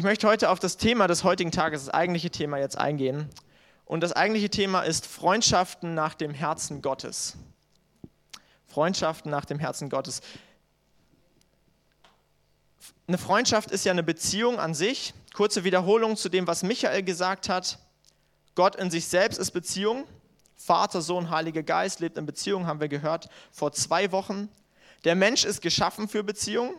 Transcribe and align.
Ich 0.00 0.04
möchte 0.04 0.26
heute 0.26 0.48
auf 0.48 0.58
das 0.58 0.78
Thema 0.78 1.08
des 1.08 1.24
heutigen 1.24 1.52
Tages, 1.52 1.84
das 1.84 1.92
eigentliche 1.92 2.30
Thema 2.30 2.56
jetzt 2.56 2.78
eingehen. 2.78 3.28
Und 3.84 4.00
das 4.00 4.14
eigentliche 4.14 4.48
Thema 4.48 4.80
ist 4.80 5.06
Freundschaften 5.06 5.92
nach 5.92 6.14
dem 6.14 6.32
Herzen 6.32 6.80
Gottes. 6.80 7.36
Freundschaften 8.66 9.30
nach 9.30 9.44
dem 9.44 9.58
Herzen 9.58 9.90
Gottes. 9.90 10.22
Eine 13.08 13.18
Freundschaft 13.18 13.70
ist 13.72 13.84
ja 13.84 13.92
eine 13.92 14.02
Beziehung 14.02 14.58
an 14.58 14.72
sich. 14.72 15.12
Kurze 15.34 15.64
Wiederholung 15.64 16.16
zu 16.16 16.30
dem, 16.30 16.46
was 16.46 16.62
Michael 16.62 17.02
gesagt 17.02 17.50
hat. 17.50 17.78
Gott 18.54 18.76
in 18.76 18.90
sich 18.90 19.06
selbst 19.06 19.38
ist 19.38 19.50
Beziehung. 19.50 20.06
Vater, 20.56 21.02
Sohn, 21.02 21.28
Heiliger 21.28 21.62
Geist 21.62 22.00
lebt 22.00 22.16
in 22.16 22.24
Beziehung, 22.24 22.66
haben 22.66 22.80
wir 22.80 22.88
gehört 22.88 23.28
vor 23.52 23.72
zwei 23.72 24.12
Wochen. 24.12 24.48
Der 25.04 25.14
Mensch 25.14 25.44
ist 25.44 25.60
geschaffen 25.60 26.08
für 26.08 26.24
Beziehung, 26.24 26.72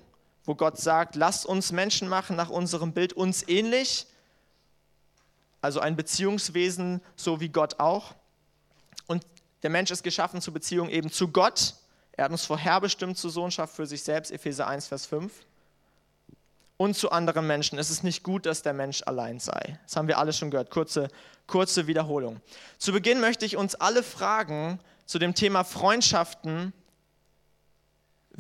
wo 0.46 0.56
Gott 0.56 0.78
sagt, 0.78 1.16
lasst 1.16 1.46
uns 1.46 1.72
Menschen 1.72 2.08
machen 2.08 2.36
nach 2.36 2.50
unserem 2.50 2.94
Bild 2.94 3.14
uns 3.14 3.48
ähnlich. 3.48 4.08
Also 5.62 5.80
ein 5.80 5.96
Beziehungswesen, 5.96 7.02
so 7.16 7.40
wie 7.40 7.50
Gott 7.50 7.80
auch. 7.80 8.16
Und 9.08 9.26
der 9.64 9.70
Mensch 9.70 9.92
ist 9.92 10.04
geschaffen 10.04 10.42
zur 10.42 10.54
Beziehung 10.54 10.90
eben 10.90 11.12
zu 11.12 11.28
Gott. 11.28 11.76
Er 12.14 12.26
hat 12.26 12.32
uns 12.32 12.46
vorherbestimmt 12.46 13.18
zur 13.18 13.32
Sohnschaft 13.32 13.76
für 13.76 13.86
sich 13.86 14.04
selbst, 14.04 14.32
Epheser 14.32 14.68
1, 14.68 14.88
Vers 14.88 15.06
5 15.06 15.32
und 16.82 16.96
zu 16.96 17.12
anderen 17.12 17.46
Menschen. 17.46 17.78
Es 17.78 17.92
ist 17.92 18.04
nicht 18.04 18.24
gut, 18.24 18.48
dass 18.48 18.64
der 18.64 18.74
Mensch 18.74 19.04
allein 19.06 19.40
sei. 19.40 19.80
Das 19.84 19.96
haben 19.96 20.08
wir 20.08 20.18
alle 20.18 20.34
schon 20.34 20.50
gehört. 20.50 20.72
Kurze, 20.72 21.10
kurze 21.46 21.86
Wiederholung. 21.86 22.42
Zu 22.80 22.92
Beginn 22.92 23.20
möchte 23.20 23.46
ich 23.46 23.56
uns 23.56 23.76
alle 23.76 24.02
fragen 24.02 24.80
zu 25.06 25.20
dem 25.20 25.36
Thema 25.36 25.64
Freundschaften. 25.64 26.74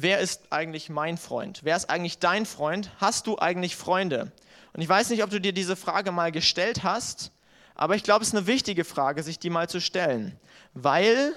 Wer 0.01 0.17
ist 0.17 0.51
eigentlich 0.51 0.89
mein 0.89 1.15
Freund? 1.15 1.59
Wer 1.61 1.75
ist 1.75 1.91
eigentlich 1.91 2.17
dein 2.17 2.47
Freund? 2.47 2.89
Hast 2.97 3.27
du 3.27 3.37
eigentlich 3.37 3.75
Freunde? 3.75 4.31
Und 4.73 4.81
ich 4.81 4.89
weiß 4.89 5.11
nicht, 5.11 5.23
ob 5.23 5.29
du 5.29 5.39
dir 5.39 5.53
diese 5.53 5.75
Frage 5.75 6.11
mal 6.11 6.31
gestellt 6.31 6.81
hast, 6.81 7.31
aber 7.75 7.95
ich 7.95 8.01
glaube, 8.01 8.23
es 8.23 8.29
ist 8.29 8.35
eine 8.35 8.47
wichtige 8.47 8.83
Frage, 8.83 9.21
sich 9.21 9.37
die 9.37 9.51
mal 9.51 9.69
zu 9.69 9.79
stellen. 9.79 10.39
Weil, 10.73 11.35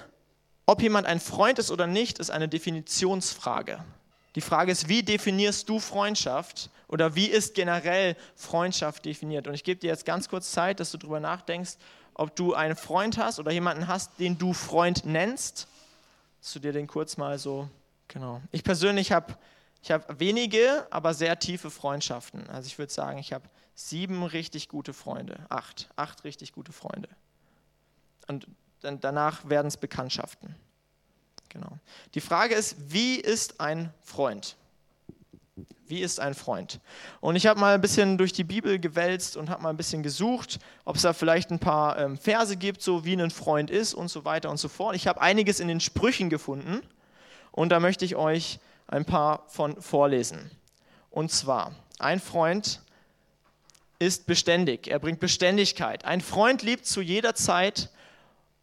ob 0.65 0.81
jemand 0.81 1.05
ein 1.05 1.19
Freund 1.19 1.59
ist 1.59 1.69
oder 1.69 1.85
nicht, 1.85 2.17
ist 2.17 2.31
eine 2.31 2.47
Definitionsfrage. 2.47 3.85
Die 4.33 4.41
Frage 4.41 4.71
ist, 4.71 4.89
wie 4.89 5.03
definierst 5.03 5.69
du 5.69 5.79
Freundschaft 5.79 6.71
oder 6.87 7.13
wie 7.13 7.27
ist 7.27 7.53
generell 7.53 8.17
Freundschaft 8.33 9.05
definiert? 9.05 9.47
Und 9.47 9.53
ich 9.53 9.63
gebe 9.63 9.79
dir 9.79 9.91
jetzt 9.91 10.07
ganz 10.07 10.27
kurz 10.27 10.51
Zeit, 10.51 10.79
dass 10.79 10.89
du 10.89 10.97
darüber 10.97 11.19
nachdenkst, 11.19 11.73
ob 12.15 12.35
du 12.35 12.55
einen 12.55 12.75
Freund 12.75 13.19
hast 13.19 13.37
oder 13.37 13.51
jemanden 13.51 13.87
hast, 13.87 14.19
den 14.19 14.39
du 14.39 14.53
Freund 14.53 15.05
nennst. 15.05 15.67
Dass 16.41 16.53
du 16.53 16.59
dir 16.59 16.73
den 16.73 16.87
kurz 16.87 17.17
mal 17.17 17.37
so, 17.37 17.69
genau. 18.07 18.41
Ich 18.51 18.63
persönlich 18.63 19.11
habe 19.11 19.35
ich 19.85 19.91
hab 19.91 20.19
wenige, 20.19 20.87
aber 20.89 21.13
sehr 21.13 21.37
tiefe 21.37 21.69
Freundschaften. 21.69 22.49
Also 22.49 22.65
ich 22.65 22.79
würde 22.79 22.91
sagen, 22.91 23.19
ich 23.19 23.33
habe 23.33 23.47
sieben 23.75 24.23
richtig 24.23 24.67
gute 24.67 24.93
Freunde, 24.93 25.45
acht, 25.49 25.89
acht 25.95 26.23
richtig 26.23 26.53
gute 26.53 26.71
Freunde. 26.71 27.07
Und 28.27 28.47
dann, 28.81 28.99
danach 28.99 29.47
werden 29.47 29.67
es 29.67 29.77
Bekanntschaften. 29.77 30.55
Genau. 31.49 31.77
Die 32.15 32.21
Frage 32.21 32.55
ist, 32.55 32.75
wie 32.91 33.17
ist 33.17 33.61
ein 33.61 33.93
Freund? 34.01 34.55
Wie 35.85 36.01
ist 36.01 36.19
ein 36.19 36.33
Freund? 36.33 36.79
Und 37.21 37.35
ich 37.35 37.45
habe 37.45 37.59
mal 37.59 37.75
ein 37.75 37.81
bisschen 37.81 38.17
durch 38.17 38.33
die 38.33 38.43
Bibel 38.43 38.79
gewälzt 38.79 39.37
und 39.37 39.51
habe 39.51 39.61
mal 39.61 39.69
ein 39.69 39.77
bisschen 39.77 40.01
gesucht, 40.01 40.57
ob 40.83 40.95
es 40.95 41.03
da 41.03 41.13
vielleicht 41.13 41.51
ein 41.51 41.59
paar 41.59 41.99
ähm, 41.99 42.17
Verse 42.17 42.57
gibt, 42.57 42.81
so 42.81 43.05
wie 43.05 43.13
ein 43.13 43.29
Freund 43.29 43.69
ist 43.69 43.93
und 43.93 44.07
so 44.07 44.25
weiter 44.25 44.49
und 44.49 44.57
so 44.57 44.67
fort. 44.67 44.95
Ich 44.95 45.05
habe 45.05 45.21
einiges 45.21 45.59
in 45.59 45.67
den 45.67 45.79
Sprüchen 45.79 46.31
gefunden 46.31 46.81
und 47.55 47.69
da 47.69 47.79
möchte 47.79 48.03
ich 48.03 48.17
euch 48.17 48.59
ein 48.85 49.05
paar 49.05 49.45
von 49.47 49.81
vorlesen. 49.81 50.51
Und 51.09 51.31
zwar, 51.31 51.73
ein 51.99 52.19
Freund 52.19 52.81
ist 53.97 54.27
beständig, 54.27 54.89
er 54.89 54.99
bringt 54.99 55.21
Beständigkeit. 55.21 56.03
Ein 56.03 56.19
Freund 56.19 56.63
liebt 56.63 56.85
zu 56.85 57.01
jeder 57.01 57.33
Zeit 57.33 57.89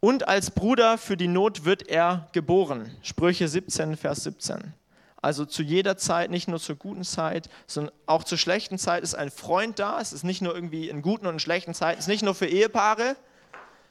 und 0.01 0.29
als 0.29 0.51
Bruder 0.51 0.99
für 0.99 1.17
die 1.17 1.27
Not 1.27 1.65
wird 1.65 1.89
er 1.89 2.29
geboren. 2.33 2.95
Sprüche 3.01 3.49
17, 3.49 3.97
Vers 3.97 4.25
17. 4.25 4.75
Also 5.23 5.47
zu 5.47 5.63
jeder 5.63 5.97
Zeit, 5.97 6.31
nicht 6.31 6.49
nur 6.49 6.61
zur 6.61 6.77
guten 6.77 7.05
Zeit, 7.05 7.49
sondern 7.67 7.95
auch 8.05 8.25
zur 8.25 8.37
schlechten 8.37 8.77
Zeit 8.77 9.03
ist 9.03 9.15
ein 9.15 9.31
Freund 9.31 9.79
da. 9.79 10.03
Es 10.03 10.13
ist 10.13 10.25
nicht 10.25 10.43
nur 10.43 10.55
irgendwie 10.55 10.91
in 10.91 11.01
guten 11.01 11.27
und 11.27 11.35
in 11.35 11.41
schlechten 11.41 11.73
Zeiten, 11.73 11.99
es 11.99 12.05
ist 12.05 12.09
nicht 12.09 12.25
nur 12.25 12.35
für 12.35 12.47
Ehepaare, 12.47 13.17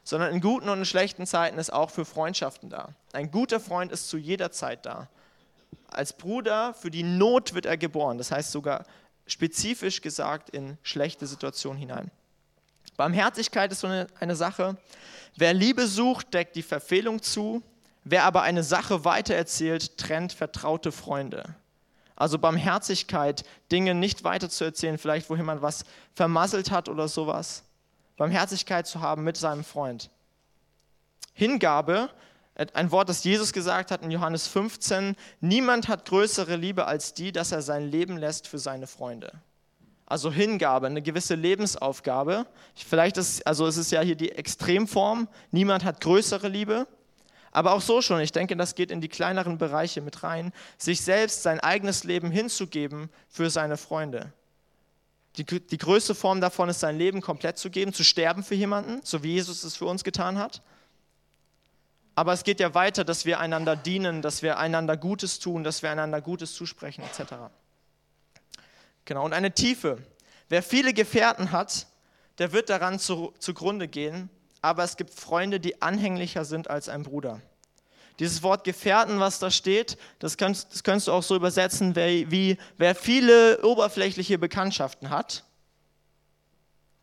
sondern 0.03 0.33
in 0.33 0.41
guten 0.41 0.69
und 0.69 0.79
in 0.79 0.85
schlechten 0.85 1.25
Zeiten 1.25 1.57
ist 1.57 1.71
auch 1.71 1.89
für 1.89 2.05
Freundschaften 2.05 2.69
da. 2.69 2.89
Ein 3.13 3.31
guter 3.31 3.59
Freund 3.59 3.91
ist 3.91 4.09
zu 4.09 4.17
jeder 4.17 4.51
Zeit 4.51 4.85
da. 4.85 5.07
Als 5.87 6.13
Bruder 6.13 6.73
für 6.73 6.91
die 6.91 7.03
Not 7.03 7.53
wird 7.53 7.65
er 7.65 7.77
geboren. 7.77 8.17
Das 8.17 8.31
heißt 8.31 8.51
sogar 8.51 8.85
spezifisch 9.27 10.01
gesagt 10.01 10.49
in 10.49 10.77
schlechte 10.81 11.27
Situationen 11.27 11.79
hinein. 11.79 12.11
Barmherzigkeit 12.97 13.71
ist 13.71 13.81
so 13.81 13.87
eine, 13.87 14.07
eine 14.19 14.35
Sache. 14.35 14.77
Wer 15.35 15.53
Liebe 15.53 15.87
sucht, 15.87 16.33
deckt 16.33 16.55
die 16.55 16.63
Verfehlung 16.63 17.21
zu. 17.21 17.63
Wer 18.03 18.23
aber 18.23 18.41
eine 18.41 18.63
Sache 18.63 19.05
weitererzählt, 19.05 19.97
trennt 19.97 20.33
vertraute 20.33 20.91
Freunde. 20.91 21.55
Also 22.15 22.37
Barmherzigkeit, 22.37 23.43
Dinge 23.71 23.95
nicht 23.95 24.23
weiterzuerzählen, 24.23 24.97
vielleicht 24.97 25.29
wo 25.29 25.35
jemand 25.35 25.61
was 25.61 25.85
vermasselt 26.13 26.71
hat 26.71 26.89
oder 26.89 27.07
sowas. 27.07 27.63
Barmherzigkeit 28.21 28.85
zu 28.85 29.01
haben 29.01 29.23
mit 29.23 29.35
seinem 29.35 29.63
Freund. 29.63 30.11
Hingabe, 31.33 32.11
ein 32.53 32.91
Wort, 32.91 33.09
das 33.09 33.23
Jesus 33.23 33.51
gesagt 33.51 33.89
hat 33.89 34.03
in 34.03 34.11
Johannes 34.11 34.45
15, 34.47 35.15
niemand 35.39 35.87
hat 35.87 36.05
größere 36.05 36.55
Liebe 36.55 36.85
als 36.85 37.15
die, 37.15 37.31
dass 37.31 37.51
er 37.51 37.63
sein 37.63 37.89
Leben 37.89 38.17
lässt 38.17 38.47
für 38.47 38.59
seine 38.59 38.85
Freunde 38.85 39.31
also 40.05 40.29
Hingabe, 40.29 40.87
eine 40.87 41.01
gewisse 41.01 41.35
Lebensaufgabe. 41.35 42.45
Vielleicht 42.75 43.15
ist, 43.15 43.47
also 43.47 43.65
es 43.65 43.77
ist 43.77 43.91
ja 43.93 44.01
hier 44.01 44.17
die 44.17 44.33
Extremform, 44.33 45.29
niemand 45.51 45.85
hat 45.85 46.01
größere 46.01 46.49
Liebe, 46.49 46.85
aber 47.51 47.71
auch 47.71 47.81
so 47.81 48.01
schon, 48.01 48.19
ich 48.19 48.33
denke, 48.33 48.57
das 48.57 48.75
geht 48.75 48.91
in 48.91 48.99
die 48.99 49.07
kleineren 49.07 49.57
Bereiche 49.57 50.01
mit 50.01 50.21
rein, 50.21 50.51
sich 50.77 51.01
selbst 51.01 51.43
sein 51.43 51.61
eigenes 51.61 52.03
Leben 52.03 52.29
hinzugeben 52.29 53.09
für 53.29 53.49
seine 53.49 53.77
Freunde. 53.77 54.33
Die, 55.37 55.45
die 55.45 55.77
größte 55.77 56.13
Form 56.13 56.41
davon 56.41 56.67
ist, 56.69 56.81
sein 56.81 56.97
Leben 56.97 57.21
komplett 57.21 57.57
zu 57.57 57.69
geben, 57.69 57.93
zu 57.93 58.03
sterben 58.03 58.43
für 58.43 58.55
jemanden, 58.55 58.99
so 59.03 59.23
wie 59.23 59.33
Jesus 59.33 59.63
es 59.63 59.77
für 59.77 59.85
uns 59.85 60.03
getan 60.03 60.37
hat. 60.37 60.61
Aber 62.15 62.33
es 62.33 62.43
geht 62.43 62.59
ja 62.59 62.73
weiter, 62.73 63.05
dass 63.05 63.25
wir 63.25 63.39
einander 63.39 63.75
dienen, 63.75 64.21
dass 64.21 64.41
wir 64.41 64.57
einander 64.57 64.97
Gutes 64.97 65.39
tun, 65.39 65.63
dass 65.63 65.81
wir 65.81 65.89
einander 65.89 66.21
Gutes 66.21 66.53
zusprechen, 66.53 67.03
etc. 67.03 67.33
Genau, 69.05 69.23
und 69.23 69.33
eine 69.33 69.53
Tiefe. 69.53 69.99
Wer 70.49 70.61
viele 70.61 70.93
Gefährten 70.93 71.53
hat, 71.53 71.87
der 72.37 72.51
wird 72.51 72.69
daran 72.69 72.99
zu, 72.99 73.33
zugrunde 73.39 73.87
gehen, 73.87 74.29
aber 74.61 74.83
es 74.83 74.97
gibt 74.97 75.13
Freunde, 75.13 75.59
die 75.59 75.81
anhänglicher 75.81 76.43
sind 76.43 76.69
als 76.69 76.89
ein 76.89 77.03
Bruder. 77.03 77.41
Dieses 78.21 78.43
Wort 78.43 78.63
Gefährten, 78.63 79.19
was 79.19 79.39
da 79.39 79.49
steht, 79.49 79.97
das 80.19 80.37
kannst, 80.37 80.71
das 80.71 80.83
kannst 80.83 81.07
du 81.07 81.11
auch 81.11 81.23
so 81.23 81.35
übersetzen, 81.35 81.95
wie, 81.95 82.29
wie 82.29 82.57
wer 82.77 82.93
viele 82.93 83.59
oberflächliche 83.63 84.37
Bekanntschaften 84.37 85.09
hat, 85.09 85.43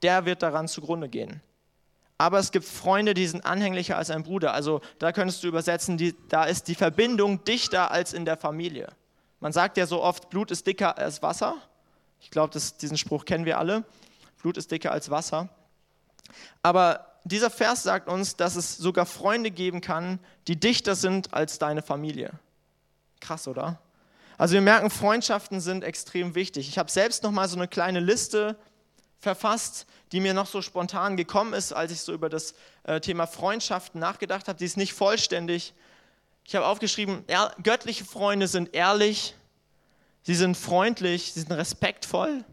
der 0.02 0.26
wird 0.26 0.44
daran 0.44 0.68
zugrunde 0.68 1.08
gehen. 1.08 1.42
Aber 2.18 2.38
es 2.38 2.52
gibt 2.52 2.66
Freunde, 2.66 3.14
die 3.14 3.26
sind 3.26 3.44
anhänglicher 3.44 3.96
als 3.96 4.10
ein 4.10 4.22
Bruder. 4.22 4.54
Also 4.54 4.80
da 5.00 5.10
könntest 5.10 5.42
du 5.42 5.48
übersetzen, 5.48 5.96
die, 5.96 6.14
da 6.28 6.44
ist 6.44 6.68
die 6.68 6.76
Verbindung 6.76 7.42
dichter 7.42 7.90
als 7.90 8.12
in 8.12 8.24
der 8.24 8.36
Familie. 8.36 8.86
Man 9.40 9.52
sagt 9.52 9.76
ja 9.76 9.86
so 9.86 10.00
oft, 10.00 10.30
Blut 10.30 10.52
ist 10.52 10.68
dicker 10.68 10.98
als 10.98 11.20
Wasser. 11.20 11.56
Ich 12.20 12.30
glaube, 12.30 12.56
diesen 12.80 12.96
Spruch 12.96 13.24
kennen 13.24 13.44
wir 13.44 13.58
alle. 13.58 13.82
Blut 14.40 14.56
ist 14.56 14.70
dicker 14.70 14.92
als 14.92 15.10
Wasser. 15.10 15.48
Aber 16.62 17.17
dieser 17.28 17.50
Vers 17.50 17.82
sagt 17.82 18.08
uns, 18.08 18.36
dass 18.36 18.56
es 18.56 18.76
sogar 18.76 19.06
Freunde 19.06 19.50
geben 19.50 19.80
kann, 19.80 20.18
die 20.46 20.58
dichter 20.58 20.94
sind 20.94 21.34
als 21.34 21.58
deine 21.58 21.82
Familie. 21.82 22.32
Krass, 23.20 23.48
oder? 23.48 23.80
Also 24.36 24.54
wir 24.54 24.60
merken, 24.60 24.90
Freundschaften 24.90 25.60
sind 25.60 25.82
extrem 25.82 26.34
wichtig. 26.34 26.68
Ich 26.68 26.78
habe 26.78 26.90
selbst 26.90 27.22
noch 27.22 27.32
mal 27.32 27.48
so 27.48 27.56
eine 27.56 27.68
kleine 27.68 28.00
Liste 28.00 28.56
verfasst, 29.18 29.86
die 30.12 30.20
mir 30.20 30.32
noch 30.32 30.46
so 30.46 30.62
spontan 30.62 31.16
gekommen 31.16 31.54
ist, 31.54 31.72
als 31.72 31.90
ich 31.90 32.00
so 32.00 32.12
über 32.12 32.28
das 32.28 32.54
äh, 32.84 33.00
Thema 33.00 33.26
Freundschaften 33.26 34.00
nachgedacht 34.00 34.46
habe. 34.46 34.58
Die 34.58 34.64
ist 34.64 34.76
nicht 34.76 34.92
vollständig. 34.92 35.74
Ich 36.44 36.54
habe 36.54 36.66
aufgeschrieben, 36.66 37.24
göttliche 37.62 38.04
Freunde 38.04 38.46
sind 38.46 38.74
ehrlich, 38.74 39.34
Sie 40.28 40.34
sind 40.34 40.58
freundlich, 40.58 41.32
sie 41.32 41.40
sind 41.40 41.52
respektvoll, 41.52 42.44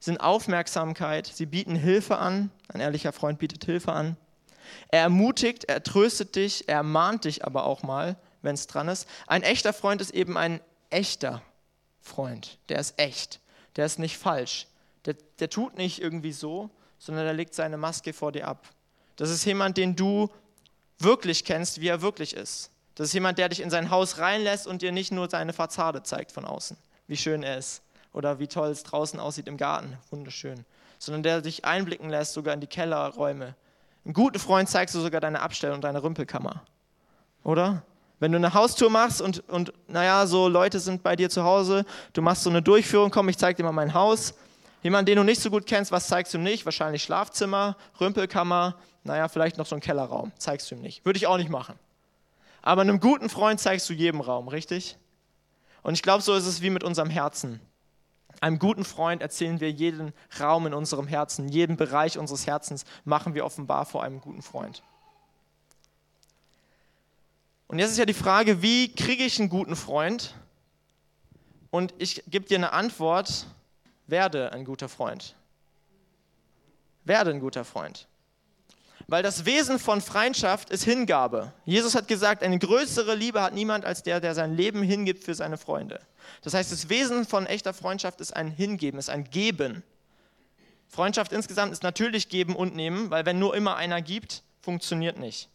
sind 0.00 0.18
Aufmerksamkeit, 0.18 1.26
sie 1.26 1.46
bieten 1.46 1.74
Hilfe 1.74 2.18
an. 2.18 2.50
Ein 2.68 2.80
ehrlicher 2.80 3.12
Freund 3.12 3.38
bietet 3.38 3.64
Hilfe 3.64 3.92
an. 3.92 4.16
Er 4.88 5.02
ermutigt, 5.02 5.64
er 5.64 5.82
tröstet 5.82 6.36
dich, 6.36 6.68
er 6.68 6.76
ermahnt 6.76 7.24
dich 7.24 7.44
aber 7.44 7.64
auch 7.64 7.82
mal, 7.82 8.16
wenn 8.42 8.54
es 8.54 8.66
dran 8.66 8.88
ist. 8.88 9.08
Ein 9.26 9.42
echter 9.42 9.72
Freund 9.72 10.00
ist 10.00 10.10
eben 10.10 10.36
ein 10.36 10.60
echter 10.90 11.42
Freund. 12.00 12.58
Der 12.68 12.78
ist 12.78 12.98
echt, 12.98 13.40
der 13.76 13.86
ist 13.86 13.98
nicht 13.98 14.18
falsch. 14.18 14.66
Der, 15.04 15.14
der 15.40 15.50
tut 15.50 15.76
nicht 15.76 16.00
irgendwie 16.00 16.32
so, 16.32 16.70
sondern 16.98 17.24
der 17.24 17.34
legt 17.34 17.54
seine 17.54 17.76
Maske 17.76 18.12
vor 18.12 18.32
dir 18.32 18.46
ab. 18.46 18.68
Das 19.16 19.30
ist 19.30 19.44
jemand, 19.44 19.76
den 19.76 19.96
du 19.96 20.30
wirklich 20.98 21.44
kennst, 21.44 21.80
wie 21.80 21.88
er 21.88 22.02
wirklich 22.02 22.34
ist. 22.34 22.70
Das 22.94 23.08
ist 23.08 23.14
jemand, 23.14 23.38
der 23.38 23.48
dich 23.48 23.60
in 23.60 23.70
sein 23.70 23.90
Haus 23.90 24.18
reinlässt 24.18 24.66
und 24.66 24.82
dir 24.82 24.92
nicht 24.92 25.12
nur 25.12 25.30
seine 25.30 25.52
Fassade 25.52 26.02
zeigt 26.02 26.32
von 26.32 26.44
außen 26.44 26.76
wie 27.08 27.16
schön 27.16 27.42
er 27.42 27.58
ist. 27.58 27.82
Oder 28.12 28.38
wie 28.38 28.48
toll 28.48 28.68
es 28.68 28.82
draußen 28.82 29.20
aussieht 29.20 29.48
im 29.48 29.56
Garten, 29.56 29.96
wunderschön, 30.10 30.64
sondern 30.98 31.22
der 31.22 31.40
dich 31.40 31.64
einblicken 31.64 32.10
lässt 32.10 32.32
sogar 32.32 32.54
in 32.54 32.60
die 32.60 32.66
Kellerräume. 32.66 33.54
Einen 34.04 34.14
guten 34.14 34.38
Freund 34.38 34.68
zeigst 34.68 34.94
du 34.94 35.00
sogar 35.00 35.20
deine 35.20 35.40
Abstellung 35.40 35.76
und 35.76 35.84
deine 35.84 36.02
Rümpelkammer, 36.02 36.62
oder? 37.44 37.82
Wenn 38.20 38.32
du 38.32 38.36
eine 38.36 38.52
Haustour 38.52 38.90
machst 38.90 39.20
und, 39.20 39.48
und 39.48 39.72
naja, 39.86 40.26
so 40.26 40.48
Leute 40.48 40.80
sind 40.80 41.02
bei 41.02 41.14
dir 41.14 41.30
zu 41.30 41.44
Hause, 41.44 41.84
du 42.14 42.22
machst 42.22 42.42
so 42.42 42.50
eine 42.50 42.62
Durchführung, 42.62 43.10
komm, 43.10 43.28
ich 43.28 43.38
zeig 43.38 43.56
dir 43.56 43.62
mal 43.62 43.72
mein 43.72 43.94
Haus. 43.94 44.34
Jemand, 44.82 45.08
den 45.08 45.16
du 45.16 45.24
nicht 45.24 45.40
so 45.40 45.50
gut 45.50 45.66
kennst, 45.66 45.92
was 45.92 46.08
zeigst 46.08 46.34
du 46.34 46.38
ihm 46.38 46.44
nicht? 46.44 46.64
Wahrscheinlich 46.64 47.02
Schlafzimmer, 47.02 47.76
Rümpelkammer, 48.00 48.76
naja, 49.04 49.28
vielleicht 49.28 49.56
noch 49.56 49.66
so 49.66 49.74
ein 49.76 49.80
Kellerraum. 49.80 50.32
Zeigst 50.38 50.70
du 50.70 50.74
ihm 50.74 50.82
nicht. 50.82 51.04
Würde 51.04 51.16
ich 51.16 51.26
auch 51.26 51.36
nicht 51.36 51.50
machen. 51.50 51.78
Aber 52.62 52.82
einem 52.82 53.00
guten 53.00 53.28
Freund 53.28 53.60
zeigst 53.60 53.88
du 53.88 53.92
jedem 53.92 54.20
Raum, 54.20 54.48
richtig? 54.48 54.98
Und 55.82 55.94
ich 55.94 56.02
glaube, 56.02 56.22
so 56.22 56.34
ist 56.34 56.46
es 56.46 56.60
wie 56.60 56.70
mit 56.70 56.84
unserem 56.84 57.10
Herzen. 57.10 57.60
Einem 58.40 58.58
guten 58.58 58.84
Freund 58.84 59.22
erzählen 59.22 59.60
wir 59.60 59.70
jeden 59.70 60.12
Raum 60.38 60.66
in 60.66 60.74
unserem 60.74 61.06
Herzen, 61.06 61.48
jeden 61.48 61.76
Bereich 61.76 62.18
unseres 62.18 62.46
Herzens 62.46 62.84
machen 63.04 63.34
wir 63.34 63.44
offenbar 63.44 63.84
vor 63.84 64.02
einem 64.02 64.20
guten 64.20 64.42
Freund. 64.42 64.82
Und 67.66 67.78
jetzt 67.78 67.90
ist 67.90 67.98
ja 67.98 68.06
die 68.06 68.14
Frage, 68.14 68.62
wie 68.62 68.94
kriege 68.94 69.24
ich 69.24 69.38
einen 69.38 69.50
guten 69.50 69.76
Freund? 69.76 70.34
Und 71.70 71.94
ich 71.98 72.22
gebe 72.28 72.46
dir 72.46 72.56
eine 72.56 72.72
Antwort, 72.72 73.46
werde 74.06 74.52
ein 74.52 74.64
guter 74.64 74.88
Freund. 74.88 75.34
Werde 77.04 77.30
ein 77.30 77.40
guter 77.40 77.64
Freund. 77.64 78.06
Weil 79.06 79.22
das 79.22 79.44
Wesen 79.44 79.78
von 79.78 80.00
Freundschaft 80.00 80.70
ist 80.70 80.84
Hingabe. 80.84 81.52
Jesus 81.64 81.94
hat 81.94 82.08
gesagt, 82.08 82.42
eine 82.42 82.58
größere 82.58 83.14
Liebe 83.14 83.42
hat 83.42 83.54
niemand 83.54 83.84
als 83.84 84.02
der, 84.02 84.20
der 84.20 84.34
sein 84.34 84.54
Leben 84.54 84.82
hingibt 84.82 85.24
für 85.24 85.34
seine 85.34 85.58
Freunde. 85.58 86.00
Das 86.42 86.54
heißt, 86.54 86.72
das 86.72 86.88
Wesen 86.88 87.26
von 87.26 87.46
echter 87.46 87.74
Freundschaft 87.74 88.20
ist 88.20 88.34
ein 88.34 88.50
Hingeben, 88.50 88.98
ist 88.98 89.10
ein 89.10 89.24
Geben. 89.24 89.82
Freundschaft 90.88 91.32
insgesamt 91.32 91.72
ist 91.72 91.82
natürlich 91.82 92.28
geben 92.28 92.56
und 92.56 92.74
nehmen, 92.74 93.10
weil 93.10 93.26
wenn 93.26 93.38
nur 93.38 93.54
immer 93.54 93.76
einer 93.76 94.00
gibt, 94.00 94.42
funktioniert 94.60 95.18
nicht. 95.18 95.48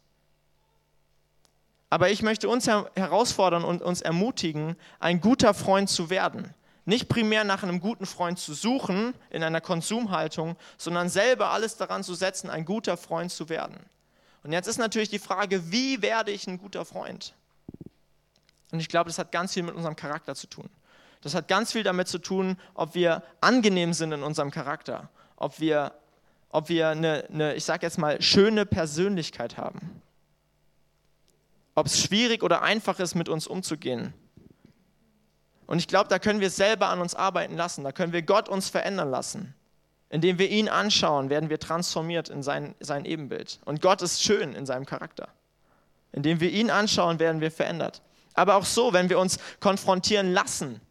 Aber 1.89 2.09
ich 2.09 2.23
möchte 2.23 2.49
uns 2.49 2.67
herausfordern 2.67 3.63
und 3.63 3.83
uns 3.83 4.01
ermutigen, 4.01 4.75
ein 4.99 5.21
guter 5.21 5.53
Freund 5.53 5.89
zu 5.89 6.09
werden. 6.09 6.53
Nicht 6.85 7.07
primär 7.07 7.43
nach 7.43 7.63
einem 7.63 7.79
guten 7.79 8.05
Freund 8.05 8.39
zu 8.39 8.53
suchen 8.53 9.13
in 9.29 9.43
einer 9.43 9.61
Konsumhaltung, 9.61 10.57
sondern 10.77 11.07
selber 11.09 11.51
alles 11.51 11.77
daran 11.77 12.03
zu 12.03 12.13
setzen, 12.13 12.49
ein 12.49 12.65
guter 12.65 12.97
Freund 12.97 13.31
zu 13.31 13.47
werden. 13.47 13.77
Und 14.43 14.51
jetzt 14.51 14.67
ist 14.67 14.77
natürlich 14.77 15.09
die 15.09 15.19
Frage, 15.19 15.71
wie 15.71 16.01
werde 16.01 16.31
ich 16.31 16.47
ein 16.47 16.57
guter 16.57 16.83
Freund? 16.83 17.35
Und 18.73 18.81
ich 18.81 18.89
glaube, 18.89 19.09
das 19.09 19.17
hat 19.17 19.31
ganz 19.31 19.53
viel 19.53 19.63
mit 19.63 19.75
unserem 19.75 19.95
Charakter 19.95 20.35
zu 20.35 20.47
tun. 20.47 20.69
Das 21.21 21.33
hat 21.33 21.47
ganz 21.47 21.71
viel 21.71 21.83
damit 21.83 22.09
zu 22.09 22.19
tun, 22.19 22.57
ob 22.73 22.93
wir 22.95 23.23
angenehm 23.39 23.93
sind 23.93 24.11
in 24.11 24.23
unserem 24.23 24.51
Charakter, 24.51 25.09
ob 25.37 25.61
wir, 25.61 25.93
ob 26.49 26.67
wir 26.67 26.89
eine, 26.89 27.25
eine 27.31 27.55
ich 27.55 27.63
sage 27.63 27.85
jetzt 27.85 27.97
mal, 27.97 28.21
schöne 28.21 28.65
Persönlichkeit 28.65 29.55
haben 29.55 30.01
ob 31.75 31.87
es 31.87 32.01
schwierig 32.01 32.43
oder 32.43 32.61
einfach 32.61 32.99
ist, 32.99 33.15
mit 33.15 33.29
uns 33.29 33.47
umzugehen. 33.47 34.13
Und 35.65 35.79
ich 35.79 35.87
glaube, 35.87 36.09
da 36.09 36.19
können 36.19 36.39
wir 36.39 36.49
selber 36.49 36.89
an 36.89 37.01
uns 37.01 37.15
arbeiten 37.15 37.55
lassen, 37.55 37.83
da 37.83 37.91
können 37.91 38.13
wir 38.13 38.21
Gott 38.21 38.49
uns 38.49 38.69
verändern 38.69 39.09
lassen. 39.09 39.55
Indem 40.09 40.37
wir 40.37 40.49
ihn 40.49 40.69
anschauen, 40.69 41.31
werden 41.31 41.49
wir 41.49 41.59
transformiert 41.59 42.29
in 42.29 42.43
sein, 42.43 42.75
sein 42.79 43.05
Ebenbild. 43.05 43.59
Und 43.65 43.81
Gott 43.81 44.03
ist 44.03 44.21
schön 44.21 44.53
in 44.53 44.67
seinem 44.67 44.85
Charakter. 44.85 45.29
Indem 46.11 46.39
wir 46.39 46.51
ihn 46.51 46.69
anschauen, 46.69 47.17
werden 47.17 47.41
wir 47.41 47.49
verändert. 47.49 48.03
Aber 48.33 48.55
auch 48.55 48.65
so, 48.65 48.93
wenn 48.93 49.09
wir 49.09 49.19
uns 49.19 49.37
konfrontieren 49.59 50.33
lassen 50.33 50.81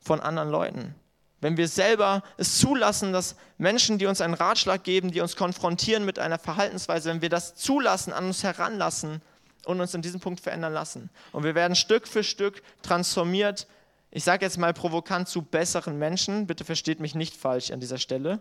von 0.00 0.20
anderen 0.20 0.50
Leuten. 0.50 0.94
Wenn 1.40 1.56
wir 1.56 1.68
selber 1.68 2.22
es 2.36 2.58
zulassen, 2.58 3.12
dass 3.12 3.36
Menschen, 3.58 3.98
die 3.98 4.06
uns 4.06 4.20
einen 4.20 4.34
Ratschlag 4.34 4.82
geben, 4.82 5.12
die 5.12 5.20
uns 5.20 5.36
konfrontieren 5.36 6.04
mit 6.04 6.18
einer 6.18 6.38
Verhaltensweise, 6.38 7.10
wenn 7.10 7.22
wir 7.22 7.28
das 7.28 7.54
zulassen, 7.54 8.12
an 8.12 8.26
uns 8.26 8.42
heranlassen, 8.42 9.22
und 9.68 9.82
uns 9.82 9.92
in 9.92 10.00
diesem 10.00 10.20
Punkt 10.20 10.40
verändern 10.40 10.72
lassen. 10.72 11.10
Und 11.30 11.44
wir 11.44 11.54
werden 11.54 11.76
Stück 11.76 12.08
für 12.08 12.24
Stück 12.24 12.62
transformiert, 12.82 13.66
ich 14.10 14.24
sage 14.24 14.46
jetzt 14.46 14.56
mal 14.56 14.72
provokant, 14.72 15.28
zu 15.28 15.42
besseren 15.42 15.98
Menschen. 15.98 16.46
Bitte 16.46 16.64
versteht 16.64 16.98
mich 16.98 17.14
nicht 17.14 17.36
falsch 17.36 17.70
an 17.70 17.78
dieser 17.78 17.98
Stelle. 17.98 18.40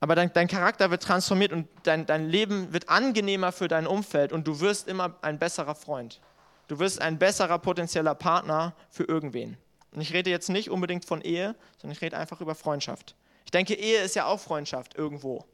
Aber 0.00 0.16
dein, 0.16 0.32
dein 0.32 0.48
Charakter 0.48 0.90
wird 0.90 1.04
transformiert 1.04 1.52
und 1.52 1.68
dein, 1.84 2.04
dein 2.04 2.28
Leben 2.28 2.72
wird 2.72 2.88
angenehmer 2.88 3.52
für 3.52 3.68
dein 3.68 3.86
Umfeld 3.86 4.32
und 4.32 4.48
du 4.48 4.58
wirst 4.58 4.88
immer 4.88 5.14
ein 5.22 5.38
besserer 5.38 5.76
Freund. 5.76 6.20
Du 6.68 6.78
wirst 6.78 7.00
ein 7.00 7.18
besserer 7.18 7.58
potenzieller 7.58 8.14
Partner 8.14 8.74
für 8.90 9.04
irgendwen. 9.04 9.56
Und 9.92 10.02
ich 10.02 10.12
rede 10.12 10.30
jetzt 10.30 10.50
nicht 10.50 10.70
unbedingt 10.70 11.04
von 11.04 11.22
Ehe, 11.22 11.56
sondern 11.78 11.96
ich 11.96 12.02
rede 12.02 12.16
einfach 12.16 12.40
über 12.40 12.54
Freundschaft. 12.54 13.16
Ich 13.44 13.50
denke, 13.50 13.74
Ehe 13.74 14.02
ist 14.02 14.14
ja 14.14 14.26
auch 14.26 14.38
Freundschaft 14.38 14.94
irgendwo. 14.94 15.44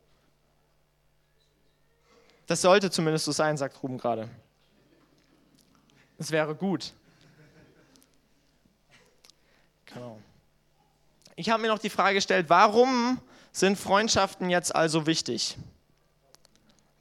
Das 2.46 2.61
sollte 2.61 2.90
zumindest 2.90 3.25
so 3.25 3.32
sein, 3.32 3.56
sagt 3.56 3.82
Ruben 3.82 3.96
gerade. 3.96 4.28
Es 6.19 6.31
wäre 6.31 6.55
gut. 6.55 6.93
Genau. 9.87 10.19
Ich 11.37 11.50
habe 11.50 11.62
mir 11.62 11.69
noch 11.69 11.78
die 11.78 11.90
Frage 11.90 12.16
gestellt, 12.16 12.46
warum 12.49 13.20
sind 13.52 13.78
Freundschaften 13.78 14.50
jetzt 14.50 14.75
also 14.75 15.06
wichtig? 15.06 15.56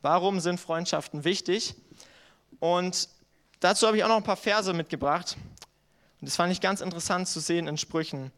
Warum 0.01 0.39
sind 0.39 0.59
Freundschaften 0.59 1.23
wichtig? 1.23 1.75
Und 2.59 3.09
dazu 3.63 3.87
habe 3.87 3.97
ich 3.97 4.03
auch 4.03 4.09
noch 4.09 4.17
ein 4.17 4.23
paar 4.23 4.37
Verse 4.37 4.73
mitgebracht. 4.73 5.37
Und 6.19 6.29
das 6.29 6.35
fand 6.35 6.51
ich 6.51 6.61
ganz 6.61 6.81
interessant 6.81 7.27
zu 7.27 7.39
sehen 7.39 7.67
in 7.67 7.77
Sprüchen. 7.77 8.31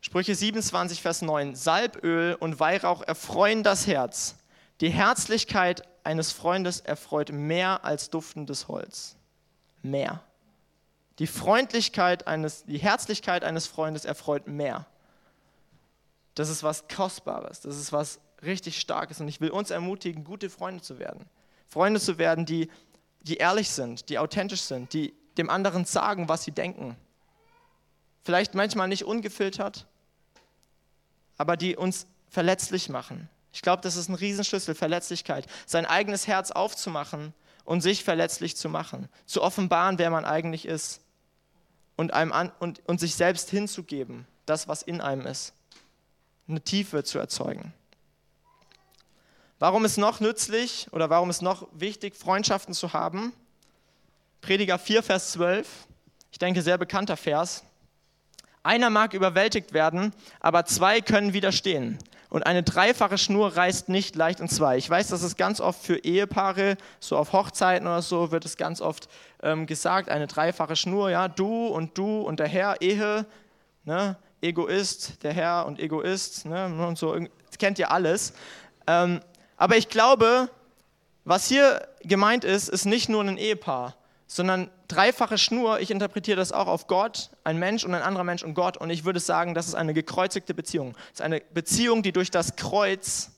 Sprüche 0.00 0.34
27, 0.34 1.02
Vers 1.02 1.22
9. 1.22 1.54
Salböl 1.54 2.34
und 2.38 2.60
Weihrauch 2.60 3.02
erfreuen 3.02 3.62
das 3.62 3.86
Herz. 3.86 4.36
Die 4.80 4.90
Herzlichkeit 4.90 5.82
eines 6.04 6.32
Freundes 6.32 6.80
erfreut 6.80 7.32
mehr 7.32 7.84
als 7.84 8.10
duftendes 8.10 8.68
Holz. 8.68 9.16
Mehr. 9.82 10.22
Die 11.18 11.26
Freundlichkeit 11.26 12.26
eines, 12.26 12.64
die 12.64 12.78
Herzlichkeit 12.78 13.42
eines 13.42 13.66
Freundes 13.66 14.04
erfreut 14.04 14.46
mehr. 14.46 14.86
Das 16.34 16.48
ist 16.48 16.62
was 16.62 16.86
Kostbares, 16.86 17.60
das 17.60 17.76
ist 17.76 17.92
was 17.92 18.20
richtig 18.42 18.78
Starkes. 18.78 19.20
Und 19.20 19.26
ich 19.26 19.40
will 19.40 19.50
uns 19.50 19.70
ermutigen, 19.70 20.22
gute 20.22 20.48
Freunde 20.48 20.82
zu 20.82 21.00
werden. 21.00 21.24
Freunde 21.66 22.00
zu 22.00 22.18
werden, 22.18 22.46
die, 22.46 22.70
die 23.20 23.36
ehrlich 23.36 23.70
sind, 23.70 24.08
die 24.08 24.18
authentisch 24.18 24.62
sind, 24.62 24.92
die 24.92 25.14
dem 25.36 25.50
anderen 25.50 25.84
sagen, 25.84 26.28
was 26.28 26.44
sie 26.44 26.52
denken. 26.52 26.96
Vielleicht 28.24 28.54
manchmal 28.54 28.88
nicht 28.88 29.04
ungefiltert, 29.04 29.86
aber 31.36 31.56
die 31.56 31.76
uns 31.76 32.06
verletzlich 32.28 32.88
machen, 32.88 33.28
ich 33.52 33.62
glaube, 33.62 33.82
das 33.82 33.96
ist 33.96 34.08
ein 34.08 34.14
Riesenschlüssel, 34.14 34.74
Verletzlichkeit. 34.74 35.46
Sein 35.66 35.86
eigenes 35.86 36.26
Herz 36.26 36.50
aufzumachen 36.50 37.34
und 37.64 37.80
sich 37.80 38.04
verletzlich 38.04 38.56
zu 38.56 38.68
machen. 38.68 39.08
Zu 39.26 39.42
offenbaren, 39.42 39.98
wer 39.98 40.10
man 40.10 40.24
eigentlich 40.24 40.66
ist. 40.66 41.00
Und, 41.96 42.12
einem 42.12 42.32
an, 42.32 42.52
und, 42.60 42.80
und 42.86 43.00
sich 43.00 43.16
selbst 43.16 43.50
hinzugeben, 43.50 44.26
das, 44.46 44.68
was 44.68 44.82
in 44.82 45.00
einem 45.00 45.26
ist. 45.26 45.54
Eine 46.46 46.60
Tiefe 46.60 47.02
zu 47.02 47.18
erzeugen. 47.18 47.74
Warum 49.60 49.84
ist 49.84 49.98
noch 49.98 50.20
nützlich 50.20 50.86
oder 50.92 51.10
warum 51.10 51.30
ist 51.30 51.42
noch 51.42 51.66
wichtig, 51.72 52.14
Freundschaften 52.14 52.74
zu 52.74 52.92
haben? 52.92 53.32
Prediger 54.40 54.78
4, 54.78 55.02
Vers 55.02 55.32
12. 55.32 55.66
Ich 56.30 56.38
denke, 56.38 56.62
sehr 56.62 56.78
bekannter 56.78 57.16
Vers. 57.16 57.64
Einer 58.62 58.88
mag 58.88 59.14
überwältigt 59.14 59.72
werden, 59.72 60.12
aber 60.38 60.64
zwei 60.64 61.00
können 61.00 61.32
widerstehen. 61.32 61.98
Und 62.28 62.46
eine 62.46 62.62
dreifache 62.62 63.18
Schnur 63.18 63.56
reißt 63.56 63.88
nicht 63.88 64.14
leicht 64.14 64.38
in 64.38 64.48
zwei. 64.48 64.76
Ich 64.76 64.88
weiß, 64.88 65.08
dass 65.08 65.22
es 65.22 65.34
ganz 65.34 65.60
oft 65.60 65.82
für 65.82 65.96
Ehepaare, 65.96 66.76
so 67.00 67.16
auf 67.16 67.32
Hochzeiten 67.32 67.88
oder 67.88 68.02
so, 68.02 68.30
wird 68.30 68.44
es 68.44 68.56
ganz 68.56 68.80
oft 68.80 69.08
ähm, 69.42 69.66
gesagt, 69.66 70.08
eine 70.08 70.28
dreifache 70.28 70.76
Schnur, 70.76 71.10
ja, 71.10 71.26
du 71.26 71.66
und 71.66 71.98
du 71.98 72.20
und 72.20 72.38
der 72.38 72.46
Herr, 72.46 72.80
Ehe, 72.80 73.26
ne, 73.84 74.16
Egoist, 74.40 75.24
der 75.24 75.32
Herr 75.32 75.66
und 75.66 75.80
Egoist, 75.80 76.44
ne, 76.44 76.66
und 76.86 76.96
so, 76.96 77.18
kennt 77.58 77.80
ihr 77.80 77.90
alles. 77.90 78.34
Ähm, 78.86 79.20
aber 79.58 79.76
ich 79.76 79.88
glaube, 79.88 80.48
was 81.24 81.46
hier 81.46 81.86
gemeint 82.02 82.44
ist, 82.44 82.68
ist 82.68 82.86
nicht 82.86 83.10
nur 83.10 83.22
ein 83.22 83.36
Ehepaar, 83.36 83.96
sondern 84.26 84.70
dreifache 84.88 85.36
Schnur, 85.36 85.80
ich 85.80 85.90
interpretiere 85.90 86.36
das 86.36 86.52
auch 86.52 86.66
auf 86.68 86.86
Gott, 86.86 87.30
ein 87.44 87.58
Mensch 87.58 87.84
und 87.84 87.94
ein 87.94 88.02
anderer 88.02 88.24
Mensch 88.24 88.42
und 88.42 88.54
Gott. 88.54 88.76
Und 88.76 88.88
ich 88.90 89.04
würde 89.04 89.20
sagen, 89.20 89.54
das 89.54 89.66
ist 89.66 89.74
eine 89.74 89.92
gekreuzigte 89.92 90.54
Beziehung. 90.54 90.94
Es 91.12 91.20
ist 91.20 91.22
eine 91.22 91.40
Beziehung, 91.52 92.02
die 92.02 92.12
durch 92.12 92.30
das 92.30 92.56
Kreuz 92.56 93.30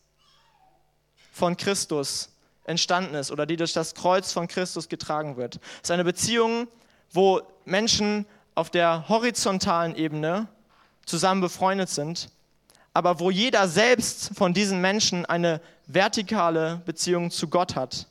von 1.32 1.56
Christus 1.56 2.30
entstanden 2.64 3.14
ist 3.14 3.30
oder 3.30 3.46
die 3.46 3.56
durch 3.56 3.72
das 3.72 3.94
Kreuz 3.94 4.32
von 4.32 4.46
Christus 4.46 4.88
getragen 4.88 5.36
wird. 5.36 5.56
Es 5.76 5.84
ist 5.84 5.90
eine 5.90 6.04
Beziehung, 6.04 6.68
wo 7.10 7.40
Menschen 7.64 8.26
auf 8.54 8.70
der 8.70 9.08
horizontalen 9.08 9.96
Ebene 9.96 10.48
zusammen 11.06 11.40
befreundet 11.40 11.88
sind, 11.88 12.30
aber 12.92 13.20
wo 13.20 13.30
jeder 13.30 13.68
selbst 13.68 14.32
von 14.36 14.52
diesen 14.52 14.80
Menschen 14.80 15.24
eine 15.24 15.60
vertikale 15.94 16.82
Beziehung 16.84 17.30
zu 17.30 17.48
Gott 17.48 17.76
hat 17.76 18.06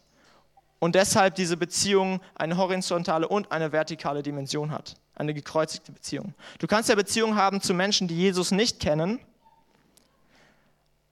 und 0.80 0.96
deshalb 0.96 1.36
diese 1.36 1.58
Beziehung 1.58 2.22
eine 2.36 2.58
horizontale 2.58 3.28
und 3.28 3.52
eine 3.52 3.72
vertikale 3.72 4.24
Dimension 4.24 4.72
hat. 4.72 4.96
eine 5.16 5.34
gekreuzigte 5.34 5.92
Beziehung. 5.92 6.34
Du 6.60 6.68
kannst 6.68 6.88
ja 6.88 6.96
Beziehungen 6.96 7.36
haben 7.36 7.62
zu 7.62 7.74
Menschen, 7.74 8.08
die 8.08 8.16
Jesus 8.16 8.52
nicht 8.52 8.80
kennen, 8.80 9.20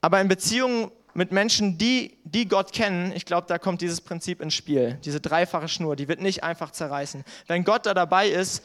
aber 0.00 0.20
in 0.20 0.28
Beziehungen 0.28 0.90
mit 1.12 1.32
Menschen, 1.32 1.76
die, 1.78 2.16
die 2.24 2.48
Gott 2.48 2.72
kennen, 2.72 3.12
ich 3.12 3.26
glaube, 3.26 3.48
da 3.48 3.58
kommt 3.58 3.80
dieses 3.80 4.00
Prinzip 4.00 4.40
ins 4.40 4.54
Spiel. 4.54 4.98
Diese 5.04 5.20
dreifache 5.20 5.68
Schnur, 5.68 5.96
die 5.96 6.08
wird 6.08 6.20
nicht 6.20 6.42
einfach 6.42 6.70
zerreißen. 6.70 7.24
Wenn 7.48 7.64
Gott 7.64 7.86
da 7.86 7.92
dabei 7.92 8.28
ist, 8.28 8.62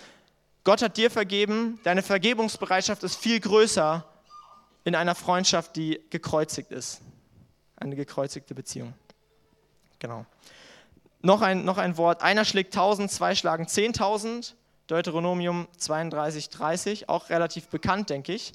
Gott 0.64 0.82
hat 0.82 0.96
dir 0.96 1.12
vergeben, 1.12 1.80
deine 1.84 2.04
Vergebungsbereitschaft 2.04 3.04
ist 3.04 3.16
viel 3.16 3.40
größer 3.40 4.06
in 4.86 4.96
einer 4.96 5.16
Freundschaft, 5.16 5.76
die 5.76 6.00
gekreuzigt 6.10 6.72
ist. 6.72 7.02
Eine 7.76 7.96
gekreuzigte 7.96 8.56
Beziehung. 8.56 8.94
Genau. 10.00 10.26
Noch 11.22 11.42
ein, 11.42 11.64
noch 11.64 11.78
ein 11.78 11.98
Wort. 11.98 12.22
Einer 12.22 12.46
schlägt 12.46 12.76
1000, 12.76 13.12
zwei 13.12 13.36
schlagen 13.36 13.66
10.000. 13.66 14.54
Deuteronomium 14.88 15.68
32, 15.78 16.50
30, 16.50 17.10
auch 17.10 17.30
relativ 17.30 17.68
bekannt, 17.68 18.10
denke 18.10 18.34
ich. 18.34 18.54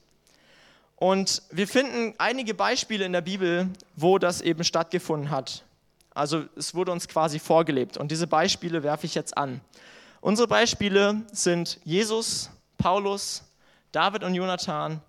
Und 0.97 1.43
wir 1.51 1.67
finden 1.67 2.15
einige 2.19 2.55
Beispiele 2.55 3.05
in 3.05 3.13
der 3.13 3.21
Bibel, 3.23 3.71
wo 3.97 4.19
das 4.19 4.41
eben 4.41 4.63
stattgefunden 4.65 5.31
hat. 5.31 5.65
Also 6.11 6.45
es 6.57 6.75
wurde 6.75 6.93
uns 6.93 7.09
quasi 7.09 7.39
vorgelebt. 7.39 7.97
Und 7.97 8.11
diese 8.11 8.27
Beispiele 8.27 8.83
werfe 8.83 9.07
ich 9.07 9.15
jetzt 9.15 9.39
an. 9.39 9.61
Unsere 10.21 10.49
Beispiele 10.49 11.23
sind 11.33 11.81
Jesus, 11.85 12.51
Paulus, 12.77 13.45
David 13.93 14.25
und 14.25 14.35
Jonathan. 14.35 15.01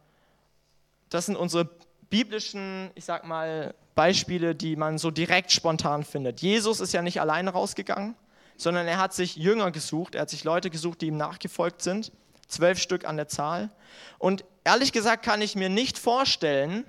Das 1.09 1.25
sind 1.25 1.35
unsere 1.35 1.67
biblischen, 2.09 2.91
ich 2.95 3.05
sag 3.05 3.25
mal, 3.25 3.73
Beispiele, 3.99 4.55
die 4.55 4.77
man 4.77 4.97
so 4.97 5.11
direkt 5.11 5.51
spontan 5.51 6.05
findet. 6.05 6.39
Jesus 6.39 6.79
ist 6.79 6.93
ja 6.93 7.01
nicht 7.01 7.19
alleine 7.19 7.49
rausgegangen, 7.49 8.15
sondern 8.55 8.87
er 8.87 8.97
hat 8.97 9.13
sich 9.13 9.35
Jünger 9.35 9.71
gesucht, 9.71 10.15
er 10.15 10.21
hat 10.21 10.29
sich 10.29 10.45
Leute 10.45 10.69
gesucht, 10.69 11.01
die 11.01 11.07
ihm 11.07 11.17
nachgefolgt 11.17 11.81
sind 11.81 12.11
zwölf 12.49 12.79
Stück 12.79 13.05
an 13.05 13.15
der 13.15 13.27
Zahl. 13.27 13.69
Und 14.17 14.43
ehrlich 14.65 14.91
gesagt 14.91 15.23
kann 15.23 15.41
ich 15.41 15.55
mir 15.55 15.69
nicht 15.69 15.97
vorstellen, 15.97 16.83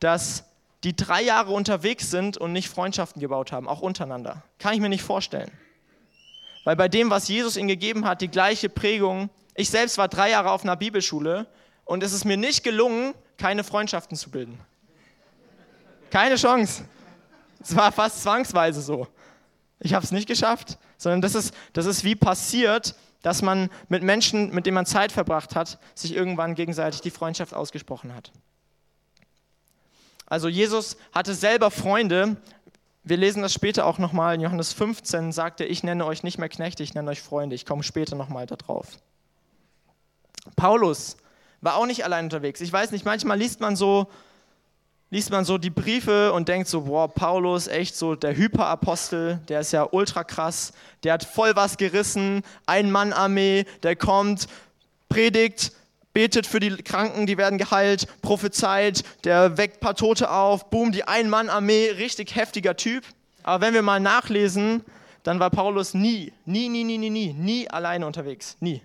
dass 0.00 0.44
die 0.84 0.96
drei 0.96 1.22
Jahre 1.22 1.52
unterwegs 1.52 2.10
sind 2.10 2.36
und 2.36 2.52
nicht 2.52 2.68
Freundschaften 2.68 3.20
gebaut 3.20 3.52
haben, 3.52 3.68
auch 3.68 3.80
untereinander. 3.80 4.42
Kann 4.58 4.74
ich 4.74 4.80
mir 4.80 4.88
nicht 4.88 5.02
vorstellen. 5.02 5.50
Weil 6.64 6.76
bei 6.76 6.88
dem, 6.88 7.10
was 7.10 7.28
Jesus 7.28 7.56
ihnen 7.56 7.68
gegeben 7.68 8.06
hat, 8.06 8.20
die 8.20 8.28
gleiche 8.28 8.68
Prägung. 8.68 9.28
Ich 9.54 9.70
selbst 9.70 9.98
war 9.98 10.08
drei 10.08 10.30
Jahre 10.30 10.50
auf 10.50 10.62
einer 10.62 10.76
Bibelschule 10.76 11.46
und 11.84 12.02
es 12.02 12.12
ist 12.12 12.24
mir 12.24 12.36
nicht 12.36 12.64
gelungen, 12.64 13.14
keine 13.36 13.64
Freundschaften 13.64 14.16
zu 14.16 14.30
bilden. 14.30 14.58
Keine 16.14 16.36
Chance. 16.36 16.84
Es 17.60 17.74
war 17.74 17.90
fast 17.90 18.22
zwangsweise 18.22 18.80
so. 18.80 19.08
Ich 19.80 19.94
habe 19.94 20.04
es 20.04 20.12
nicht 20.12 20.28
geschafft, 20.28 20.78
sondern 20.96 21.20
das 21.20 21.34
ist, 21.34 21.52
das 21.72 21.86
ist 21.86 22.04
wie 22.04 22.14
passiert, 22.14 22.94
dass 23.22 23.42
man 23.42 23.68
mit 23.88 24.04
Menschen, 24.04 24.54
mit 24.54 24.64
denen 24.64 24.76
man 24.76 24.86
Zeit 24.86 25.10
verbracht 25.10 25.56
hat, 25.56 25.80
sich 25.96 26.14
irgendwann 26.14 26.54
gegenseitig 26.54 27.00
die 27.00 27.10
Freundschaft 27.10 27.52
ausgesprochen 27.52 28.14
hat. 28.14 28.30
Also 30.26 30.46
Jesus 30.46 30.98
hatte 31.10 31.34
selber 31.34 31.72
Freunde. 31.72 32.36
Wir 33.02 33.16
lesen 33.16 33.42
das 33.42 33.52
später 33.52 33.84
auch 33.84 33.98
nochmal. 33.98 34.36
In 34.36 34.40
Johannes 34.40 34.72
15 34.72 35.32
sagt 35.32 35.62
er, 35.62 35.68
ich 35.68 35.82
nenne 35.82 36.06
euch 36.06 36.22
nicht 36.22 36.38
mehr 36.38 36.48
Knechte, 36.48 36.84
ich 36.84 36.94
nenne 36.94 37.10
euch 37.10 37.22
Freunde. 37.22 37.56
Ich 37.56 37.66
komme 37.66 37.82
später 37.82 38.14
nochmal 38.14 38.46
darauf. 38.46 38.86
Paulus 40.54 41.16
war 41.60 41.74
auch 41.74 41.86
nicht 41.86 42.04
allein 42.04 42.26
unterwegs. 42.26 42.60
Ich 42.60 42.72
weiß 42.72 42.92
nicht, 42.92 43.04
manchmal 43.04 43.36
liest 43.36 43.58
man 43.58 43.74
so 43.74 44.06
liest 45.14 45.30
man 45.30 45.44
so 45.44 45.58
die 45.58 45.70
Briefe 45.70 46.32
und 46.32 46.48
denkt 46.48 46.66
so, 46.66 46.80
boah, 46.80 47.06
Paulus, 47.06 47.68
echt 47.68 47.94
so 47.94 48.16
der 48.16 48.36
Hyperapostel, 48.36 49.38
der 49.48 49.60
ist 49.60 49.72
ja 49.72 49.86
ultra 49.88 50.24
krass, 50.24 50.72
der 51.04 51.12
hat 51.12 51.22
voll 51.22 51.54
was 51.54 51.76
gerissen, 51.76 52.42
Ein-Mann-Armee, 52.66 53.64
der 53.84 53.94
kommt, 53.94 54.48
predigt, 55.08 55.70
betet 56.14 56.48
für 56.48 56.58
die 56.58 56.70
Kranken, 56.82 57.26
die 57.26 57.38
werden 57.38 57.58
geheilt, 57.58 58.08
prophezeit, 58.22 59.04
der 59.22 59.56
weckt 59.56 59.76
ein 59.76 59.80
paar 59.80 59.94
Tote 59.94 60.32
auf, 60.32 60.68
boom, 60.68 60.90
die 60.90 61.04
Ein-Mann-Armee, 61.04 61.90
richtig 61.90 62.34
heftiger 62.34 62.76
Typ. 62.76 63.04
Aber 63.44 63.64
wenn 63.64 63.72
wir 63.72 63.82
mal 63.82 64.00
nachlesen, 64.00 64.82
dann 65.22 65.38
war 65.38 65.50
Paulus 65.50 65.94
nie, 65.94 66.32
nie, 66.44 66.68
nie, 66.68 66.82
nie, 66.82 66.98
nie, 66.98 67.10
nie, 67.10 67.32
nie 67.32 67.70
alleine 67.70 68.04
unterwegs, 68.04 68.56
nie. 68.58 68.82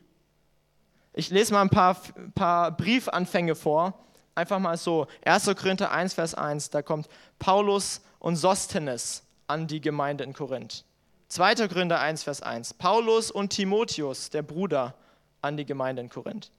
Ich 1.12 1.31
lese 1.31 1.53
mal 1.53 1.63
ein 1.63 1.71
paar, 1.71 1.98
paar 2.36 2.69
Briefanfänge 2.77 3.55
vor 3.55 3.95
Einfach 4.36 4.59
mal 4.59 4.77
so, 4.77 5.07
1. 5.25 5.45
Korinther 5.55 5.91
1, 5.91 6.13
Vers 6.13 6.33
1, 6.33 6.69
da 6.69 6.81
kommt 6.81 7.07
Paulus 7.39 8.01
und 8.19 8.36
Sostenes 8.36 9.24
an 9.48 9.67
die 9.67 9.81
Gemeinde 9.81 10.24
in 10.24 10.33
Korinth. 10.33 10.86
2. 11.29 11.67
Korinther 11.67 12.00
1, 12.00 12.24
Vers 12.24 12.41
1, 12.41 12.74
Paulus 12.75 13.31
und 13.31 13.50
Timotheus, 13.50 14.29
der 14.29 14.41
Bruder, 14.41 14.95
an 15.41 15.57
die 15.57 15.65
Gemeinde 15.65 16.01
in 16.01 16.09
Korinth. 16.09 16.51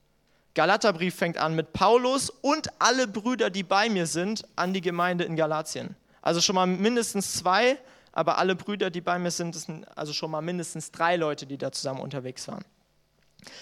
Galaterbrief 0.53 1.15
fängt 1.15 1.37
an 1.37 1.55
mit 1.55 1.71
Paulus 1.71 2.29
und 2.29 2.69
alle 2.79 3.07
Brüder, 3.07 3.49
die 3.49 3.63
bei 3.63 3.89
mir 3.89 4.05
sind, 4.05 4.43
an 4.55 4.73
die 4.73 4.81
Gemeinde 4.81 5.23
in 5.23 5.35
Galatien. 5.35 5.95
Also 6.21 6.41
schon 6.41 6.55
mal 6.55 6.67
mindestens 6.67 7.33
zwei, 7.33 7.77
aber 8.11 8.37
alle 8.37 8.55
Brüder, 8.55 8.89
die 8.89 9.01
bei 9.01 9.17
mir 9.17 9.31
sind, 9.31 9.55
sind 9.55 9.85
also 9.97 10.11
schon 10.13 10.31
mal 10.31 10.41
mindestens 10.41 10.91
drei 10.91 11.15
Leute, 11.15 11.45
die 11.45 11.57
da 11.57 11.71
zusammen 11.71 12.01
unterwegs 12.01 12.47
waren. 12.47 12.65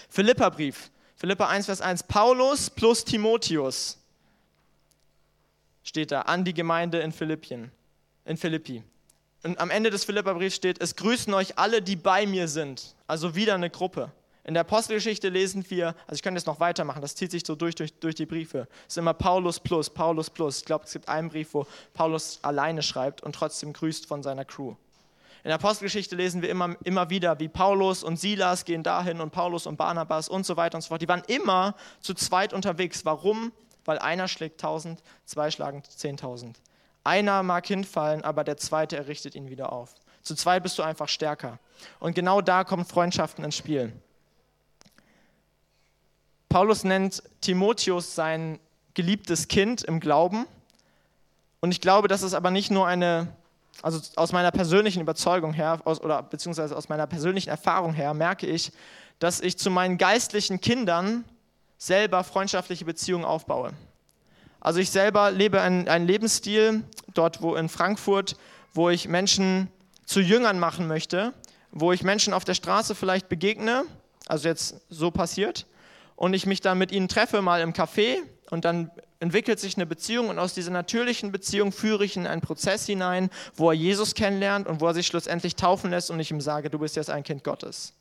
Philipperbrief, 0.08 0.90
Philippa 1.16 1.48
1, 1.48 1.66
Vers 1.66 1.80
1, 1.80 2.02
Paulus 2.04 2.70
plus 2.70 3.04
Timotheus 3.04 3.98
steht 5.82 6.12
da, 6.12 6.22
an 6.22 6.44
die 6.44 6.54
Gemeinde 6.54 7.00
in 7.00 7.12
Philippien, 7.12 7.70
in 8.24 8.36
Philippi. 8.36 8.82
Und 9.42 9.58
am 9.58 9.70
Ende 9.70 9.90
des 9.90 10.04
Philipperbriefs 10.04 10.56
steht, 10.56 10.80
es 10.80 10.96
grüßen 10.96 11.32
euch 11.32 11.58
alle, 11.58 11.80
die 11.80 11.96
bei 11.96 12.26
mir 12.26 12.46
sind. 12.48 12.94
Also 13.06 13.34
wieder 13.34 13.54
eine 13.54 13.70
Gruppe. 13.70 14.12
In 14.44 14.54
der 14.54 14.62
Apostelgeschichte 14.62 15.28
lesen 15.28 15.64
wir, 15.68 15.88
also 16.06 16.14
ich 16.14 16.22
könnte 16.22 16.38
jetzt 16.38 16.46
noch 16.46 16.60
weitermachen, 16.60 17.02
das 17.02 17.14
zieht 17.14 17.30
sich 17.30 17.44
so 17.46 17.54
durch, 17.54 17.74
durch, 17.74 17.92
durch 18.00 18.14
die 18.14 18.26
Briefe. 18.26 18.68
Es 18.86 18.94
ist 18.94 18.98
immer 18.98 19.14
Paulus 19.14 19.60
plus, 19.60 19.90
Paulus 19.90 20.30
plus. 20.30 20.58
Ich 20.58 20.64
glaube, 20.64 20.84
es 20.84 20.92
gibt 20.92 21.08
einen 21.08 21.28
Brief, 21.28 21.54
wo 21.54 21.66
Paulus 21.94 22.40
alleine 22.42 22.82
schreibt 22.82 23.22
und 23.22 23.34
trotzdem 23.34 23.72
grüßt 23.72 24.06
von 24.06 24.22
seiner 24.22 24.44
Crew. 24.44 24.74
In 25.42 25.48
der 25.48 25.54
Apostelgeschichte 25.54 26.16
lesen 26.16 26.42
wir 26.42 26.50
immer, 26.50 26.76
immer 26.84 27.08
wieder, 27.08 27.38
wie 27.38 27.48
Paulus 27.48 28.02
und 28.02 28.18
Silas 28.18 28.64
gehen 28.64 28.82
dahin 28.82 29.20
und 29.20 29.30
Paulus 29.30 29.66
und 29.66 29.76
Barnabas 29.76 30.28
und 30.28 30.44
so 30.44 30.56
weiter 30.56 30.76
und 30.76 30.82
so 30.82 30.88
fort. 30.88 31.00
Die 31.00 31.08
waren 31.08 31.22
immer 31.28 31.74
zu 32.00 32.12
zweit 32.12 32.52
unterwegs. 32.52 33.04
Warum? 33.04 33.52
Weil 33.90 33.98
einer 33.98 34.28
schlägt 34.28 34.62
1000, 34.62 35.02
zwei 35.24 35.50
schlagen 35.50 35.82
10.000. 35.82 36.54
Einer 37.02 37.42
mag 37.42 37.66
hinfallen, 37.66 38.22
aber 38.22 38.44
der 38.44 38.56
zweite 38.56 38.96
errichtet 38.96 39.34
ihn 39.34 39.50
wieder 39.50 39.72
auf. 39.72 39.96
Zu 40.22 40.36
zweit 40.36 40.62
bist 40.62 40.78
du 40.78 40.84
einfach 40.84 41.08
stärker. 41.08 41.58
Und 41.98 42.14
genau 42.14 42.40
da 42.40 42.62
kommen 42.62 42.84
Freundschaften 42.84 43.44
ins 43.44 43.56
Spiel. 43.56 43.92
Paulus 46.48 46.84
nennt 46.84 47.24
Timotheus 47.40 48.14
sein 48.14 48.60
geliebtes 48.94 49.48
Kind 49.48 49.82
im 49.82 49.98
Glauben. 49.98 50.46
Und 51.58 51.72
ich 51.72 51.80
glaube, 51.80 52.06
das 52.06 52.22
ist 52.22 52.34
aber 52.34 52.52
nicht 52.52 52.70
nur 52.70 52.86
eine, 52.86 53.26
also 53.82 54.00
aus 54.14 54.30
meiner 54.30 54.52
persönlichen 54.52 55.02
Überzeugung 55.02 55.52
her, 55.52 55.80
aus, 55.84 56.00
oder 56.00 56.22
beziehungsweise 56.22 56.76
aus 56.76 56.88
meiner 56.88 57.08
persönlichen 57.08 57.50
Erfahrung 57.50 57.92
her, 57.92 58.14
merke 58.14 58.46
ich, 58.46 58.70
dass 59.18 59.40
ich 59.40 59.58
zu 59.58 59.68
meinen 59.68 59.98
geistlichen 59.98 60.60
Kindern 60.60 61.24
selber 61.80 62.22
freundschaftliche 62.22 62.84
Beziehungen 62.84 63.24
aufbaue. 63.24 63.72
Also 64.60 64.80
ich 64.80 64.90
selber 64.90 65.30
lebe 65.30 65.62
einen, 65.62 66.06
Lebensstil 66.06 66.84
dort, 67.14 67.40
wo 67.40 67.56
in 67.56 67.70
Frankfurt, 67.70 68.36
wo 68.74 68.90
ich 68.90 69.08
Menschen 69.08 69.68
zu 70.04 70.20
Jüngern 70.20 70.58
machen 70.58 70.86
möchte, 70.86 71.32
wo 71.72 71.92
ich 71.92 72.02
Menschen 72.02 72.34
auf 72.34 72.44
der 72.44 72.54
Straße 72.54 72.94
vielleicht 72.94 73.30
begegne, 73.30 73.84
also 74.26 74.46
jetzt 74.46 74.76
so 74.90 75.10
passiert, 75.10 75.66
und 76.16 76.34
ich 76.34 76.44
mich 76.44 76.60
dann 76.60 76.76
mit 76.76 76.92
ihnen 76.92 77.08
treffe, 77.08 77.40
mal 77.40 77.62
im 77.62 77.72
Café, 77.72 78.18
und 78.50 78.66
dann 78.66 78.90
entwickelt 79.20 79.58
sich 79.58 79.76
eine 79.76 79.86
Beziehung 79.86 80.28
und 80.28 80.38
aus 80.38 80.52
dieser 80.52 80.72
natürlichen 80.72 81.32
Beziehung 81.32 81.72
führe 81.72 82.04
ich 82.04 82.16
in 82.16 82.26
einen 82.26 82.42
Prozess 82.42 82.84
hinein, 82.84 83.30
wo 83.54 83.70
er 83.70 83.74
Jesus 83.74 84.14
kennenlernt 84.14 84.66
und 84.66 84.82
wo 84.82 84.88
er 84.88 84.94
sich 84.94 85.06
schlussendlich 85.06 85.56
taufen 85.56 85.90
lässt 85.90 86.10
und 86.10 86.20
ich 86.20 86.30
ihm 86.30 86.40
sage, 86.40 86.68
du 86.68 86.78
bist 86.78 86.96
jetzt 86.96 87.10
ein 87.10 87.22
Kind 87.22 87.44
Gottes. 87.44 87.94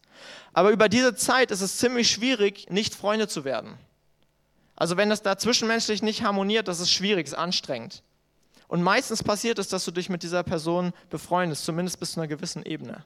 Aber 0.54 0.72
über 0.72 0.90
diese 0.90 1.16
Zeit 1.16 1.52
ist 1.52 1.62
es 1.62 1.78
ziemlich 1.78 2.10
schwierig, 2.10 2.70
nicht 2.70 2.96
Freunde 2.96 3.28
zu 3.28 3.44
werden. 3.46 3.78
Also 4.76 4.98
wenn 4.98 5.10
das 5.10 5.22
da 5.22 5.38
zwischenmenschlich 5.38 6.02
nicht 6.02 6.24
harmoniert, 6.24 6.68
das 6.68 6.80
ist 6.80 6.92
schwierig, 6.92 7.28
ist 7.28 7.34
anstrengend. 7.34 8.02
Und 8.68 8.82
meistens 8.82 9.24
passiert 9.24 9.60
es, 9.60 9.68
dass 9.68 9.84
du 9.84 9.92
dich 9.92 10.10
mit 10.10 10.24
dieser 10.24 10.44
Person 10.44 10.94
befreundest, 11.10 11.66
zumindest 11.66 12.00
bis 12.00 12.14
zu 12.14 12.20
einer 12.20 12.28
gewissen 12.28 12.64
Ebene. 12.64 13.04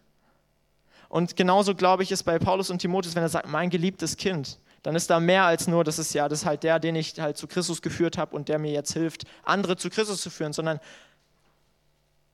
Und 1.10 1.36
genauso 1.36 1.74
glaube 1.74 2.03
ich 2.03 2.12
ist 2.12 2.24
bei 2.24 2.38
Paulus 2.38 2.70
und 2.70 2.79
Timotheus, 2.79 3.15
wenn 3.15 3.24
er 3.24 3.29
sagt, 3.29 3.48
mein 3.48 3.70
geliebtes 3.70 4.17
Kind, 4.17 4.60
dann 4.84 4.96
ist 4.96 5.10
da 5.10 5.20
mehr 5.20 5.46
als 5.46 5.67
nur, 5.67 5.84
das 5.84 5.98
ist 5.98 6.13
ja, 6.13 6.27
das 6.27 6.39
ist 6.41 6.46
halt 6.46 6.63
der, 6.63 6.79
den 6.79 6.96
ich 6.96 7.20
halt 7.20 7.38
zu 7.38 7.48
Christus 7.48 7.82
geführt 7.82 8.17
habe 8.17 8.36
und 8.36 8.50
der 8.50 8.60
mir 8.60 8.72
jetzt 8.72 8.93
hilft, 8.93 9.24
andere 9.43 9.77
zu 9.77 9.89
Christus 9.89 10.22
zu 10.22 10.29
führen, 10.29 10.53
sondern 10.53 10.79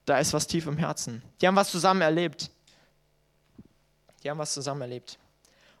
da 0.04 0.18
ist 0.18 0.32
was 0.32 0.48
tief 0.48 0.66
im 0.66 0.76
Herzen. 0.76 1.22
Die 1.40 1.46
haben 1.46 1.56
was 1.56 1.70
zusammen 1.70 2.00
erlebt. 2.00 2.50
Die 4.22 4.30
haben 4.30 4.38
was 4.38 4.54
zusammen 4.54 4.82
erlebt. 4.82 5.18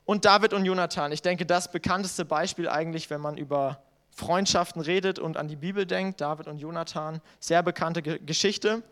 Und 0.04 0.24
David 0.24 0.52
und 0.52 0.64
Jonathan. 0.64 1.12
Ich 1.12 1.22
denke, 1.22 1.46
das 1.46 1.70
bekannteste 1.70 2.24
Beispiel 2.24 2.68
eigentlich, 2.68 3.10
wenn 3.10 3.20
man 3.20 3.36
über 3.36 3.82
Freundschaften 4.10 4.82
redet 4.82 5.18
und 5.18 5.36
an 5.36 5.48
die 5.48 5.56
Bibel 5.56 5.86
denkt. 5.86 6.20
David 6.20 6.48
und 6.48 6.58
Jonathan. 6.58 7.20
Sehr 7.38 7.62
bekannte 7.62 8.02
Geschichte. 8.02 8.82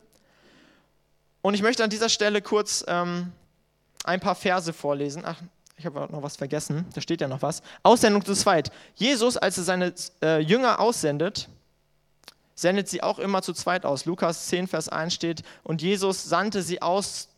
Und 1.43 1.55
ich 1.55 1.63
möchte 1.63 1.83
an 1.83 1.91
dieser 1.91 2.09
Stelle 2.09 2.43
kurz 2.43 2.85
ähm, 2.89 3.33
ein 4.05 4.21
paar 4.21 4.35
Verse 4.35 4.73
vorlesen. 4.73 5.23
Ach, 5.25 5.41
ich 5.77 5.87
habe 5.87 6.09
noch 6.11 6.23
was 6.23 6.37
vergessen, 6.37 6.87
da 6.95 7.01
steht 7.01 7.21
ja 7.21 7.29
noch 7.29 7.43
was. 7.43 7.63
Aussendung 7.83 8.25
zu 8.25 8.35
zweit. 8.35 8.73
Jesus, 8.97 9.37
als 9.37 9.59
er 9.59 9.65
seine 9.65 9.95
äh, 10.23 10.41
Jünger 10.41 10.81
aussendet, 10.81 11.49
sendet 12.57 12.89
sie 12.89 13.03
auch 13.03 13.21
immer 13.21 13.43
zu 13.43 13.53
zweit 13.53 13.87
aus. 13.87 14.05
Lukas 14.05 14.49
10, 14.49 14.67
Vers 14.67 14.89
1 14.89 15.15
steht, 15.15 15.43
und 15.63 15.81
Jesus 15.81 16.25
sandte 16.25 16.63
sie 16.63 16.83
aus 16.83 17.29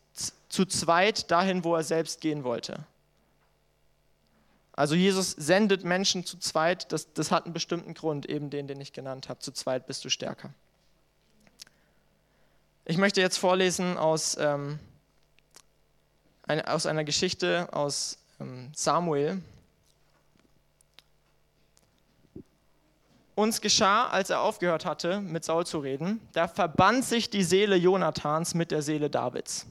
zu 0.51 0.65
zweit 0.65 1.31
dahin, 1.31 1.63
wo 1.63 1.75
er 1.75 1.83
selbst 1.83 2.19
gehen 2.19 2.43
wollte. 2.43 2.83
Also 4.73 4.95
Jesus 4.95 5.31
sendet 5.31 5.85
Menschen 5.85 6.25
zu 6.25 6.37
zweit, 6.39 6.91
das, 6.91 7.13
das 7.13 7.31
hat 7.31 7.45
einen 7.45 7.53
bestimmten 7.53 7.93
Grund, 7.93 8.25
eben 8.25 8.49
den, 8.49 8.67
den 8.67 8.81
ich 8.81 8.91
genannt 8.91 9.29
habe. 9.29 9.39
Zu 9.39 9.53
zweit 9.53 9.87
bist 9.87 10.03
du 10.03 10.09
stärker. 10.09 10.53
Ich 12.83 12.97
möchte 12.97 13.21
jetzt 13.21 13.37
vorlesen 13.37 13.97
aus, 13.97 14.35
ähm, 14.37 14.79
eine, 16.43 16.67
aus 16.67 16.85
einer 16.85 17.05
Geschichte 17.05 17.69
aus 17.71 18.17
ähm, 18.41 18.71
Samuel. 18.75 19.41
Uns 23.35 23.61
geschah, 23.61 24.07
als 24.07 24.29
er 24.29 24.41
aufgehört 24.41 24.83
hatte, 24.83 25.21
mit 25.21 25.45
Saul 25.45 25.65
zu 25.65 25.79
reden, 25.79 26.19
da 26.33 26.49
verband 26.49 27.05
sich 27.05 27.29
die 27.29 27.43
Seele 27.43 27.77
Jonathans 27.77 28.53
mit 28.53 28.71
der 28.71 28.81
Seele 28.81 29.09
Davids. 29.09 29.65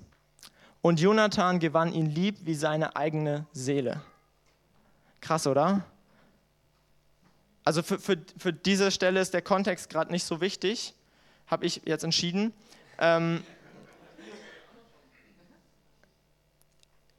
Und 0.82 1.00
Jonathan 1.00 1.58
gewann 1.58 1.92
ihn 1.92 2.06
lieb 2.06 2.38
wie 2.42 2.54
seine 2.54 2.96
eigene 2.96 3.46
Seele. 3.52 4.00
Krass, 5.20 5.46
oder? 5.46 5.84
Also 7.64 7.82
für, 7.82 7.99
für, 7.99 8.16
für 8.38 8.52
diese 8.52 8.90
Stelle 8.90 9.20
ist 9.20 9.34
der 9.34 9.42
Kontext 9.42 9.90
gerade 9.90 10.10
nicht 10.10 10.25
so 10.25 10.40
wichtig, 10.40 10.94
habe 11.46 11.66
ich 11.66 11.82
jetzt 11.84 12.04
entschieden. 12.04 12.54
Ähm, 12.99 13.44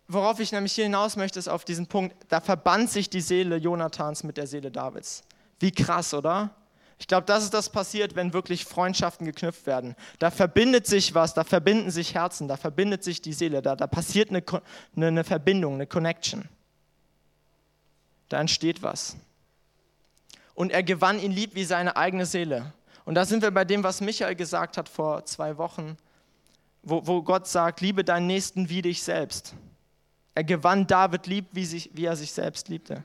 worauf 0.08 0.39
ich 0.39 0.51
nämlich 0.51 0.74
hier 0.74 0.86
hinaus 0.86 1.15
möchte, 1.15 1.38
ist 1.38 1.48
auf 1.48 1.63
diesen 1.63 1.86
Punkt, 1.86 2.15
da 2.30 2.41
verband 2.41 2.89
sich 2.89 3.10
die 3.10 3.22
Seele 3.22 3.58
Jonathans 3.58 4.24
mit 4.24 4.38
der 4.38 4.48
Seele 4.48 4.72
Davids. 4.72 5.24
Wie 5.60 5.72
krass, 5.72 6.15
oder? 6.15 6.56
Ich 7.01 7.08
glaube, 7.08 7.25
das 7.25 7.43
ist 7.43 7.55
das 7.55 7.72
passiert, 7.72 8.15
wenn 8.15 8.31
wirklich 8.31 8.63
Freundschaften 8.63 9.25
geknüpft 9.25 9.65
werden. 9.65 9.96
Da 10.20 10.29
verbindet 10.29 10.86
sich 10.86 11.15
was, 11.15 11.34
da 11.34 11.43
verbinden 11.43 11.89
sich 11.89 12.13
Herzen, 12.13 12.48
da 12.48 12.58
verbindet 12.58 13.03
sich 13.03 13.24
die 13.24 13.34
Seele, 13.34 13.63
da, 13.63 13.75
da 13.75 13.88
passiert 13.88 14.29
eine, 14.29 14.43
eine, 14.96 15.08
eine 15.08 15.24
Verbindung, 15.24 15.74
eine 15.74 15.88
Connection. 15.88 16.48
Da 18.29 18.39
entsteht 18.39 18.84
was. 18.84 19.15
Und 20.53 20.72
er 20.72 20.84
gewann 20.84 21.20
ihn 21.20 21.31
lieb 21.31 21.55
wie 21.55 21.65
seine 21.65 21.96
eigene 21.96 22.27
Seele. 22.27 22.72
Und 23.03 23.15
da 23.15 23.25
sind 23.25 23.41
wir 23.41 23.50
bei 23.50 23.65
dem, 23.65 23.84
was 23.84 24.00
Michael 24.00 24.36
gesagt 24.36 24.77
hat 24.77 24.88
vor 24.88 25.25
zwei 25.25 25.58
Wochen, 25.58 25.98
wo, 26.84 27.08
wo 27.08 27.24
Gott 27.24 27.48
sagt, 27.48 27.81
liebe 27.81 28.03
deinen 28.03 28.27
Nächsten 28.27 28.70
wie 28.70 28.84
dich 28.84 29.01
selbst. 29.01 29.55
Er 30.36 30.43
gewann 30.43 30.86
David 30.86 31.25
lieb, 31.25 31.48
wie, 31.51 31.65
sich, 31.65 31.89
wie 31.93 32.05
er 32.05 32.15
sich 32.15 32.31
selbst 32.31 32.70
liebte. 32.70 33.03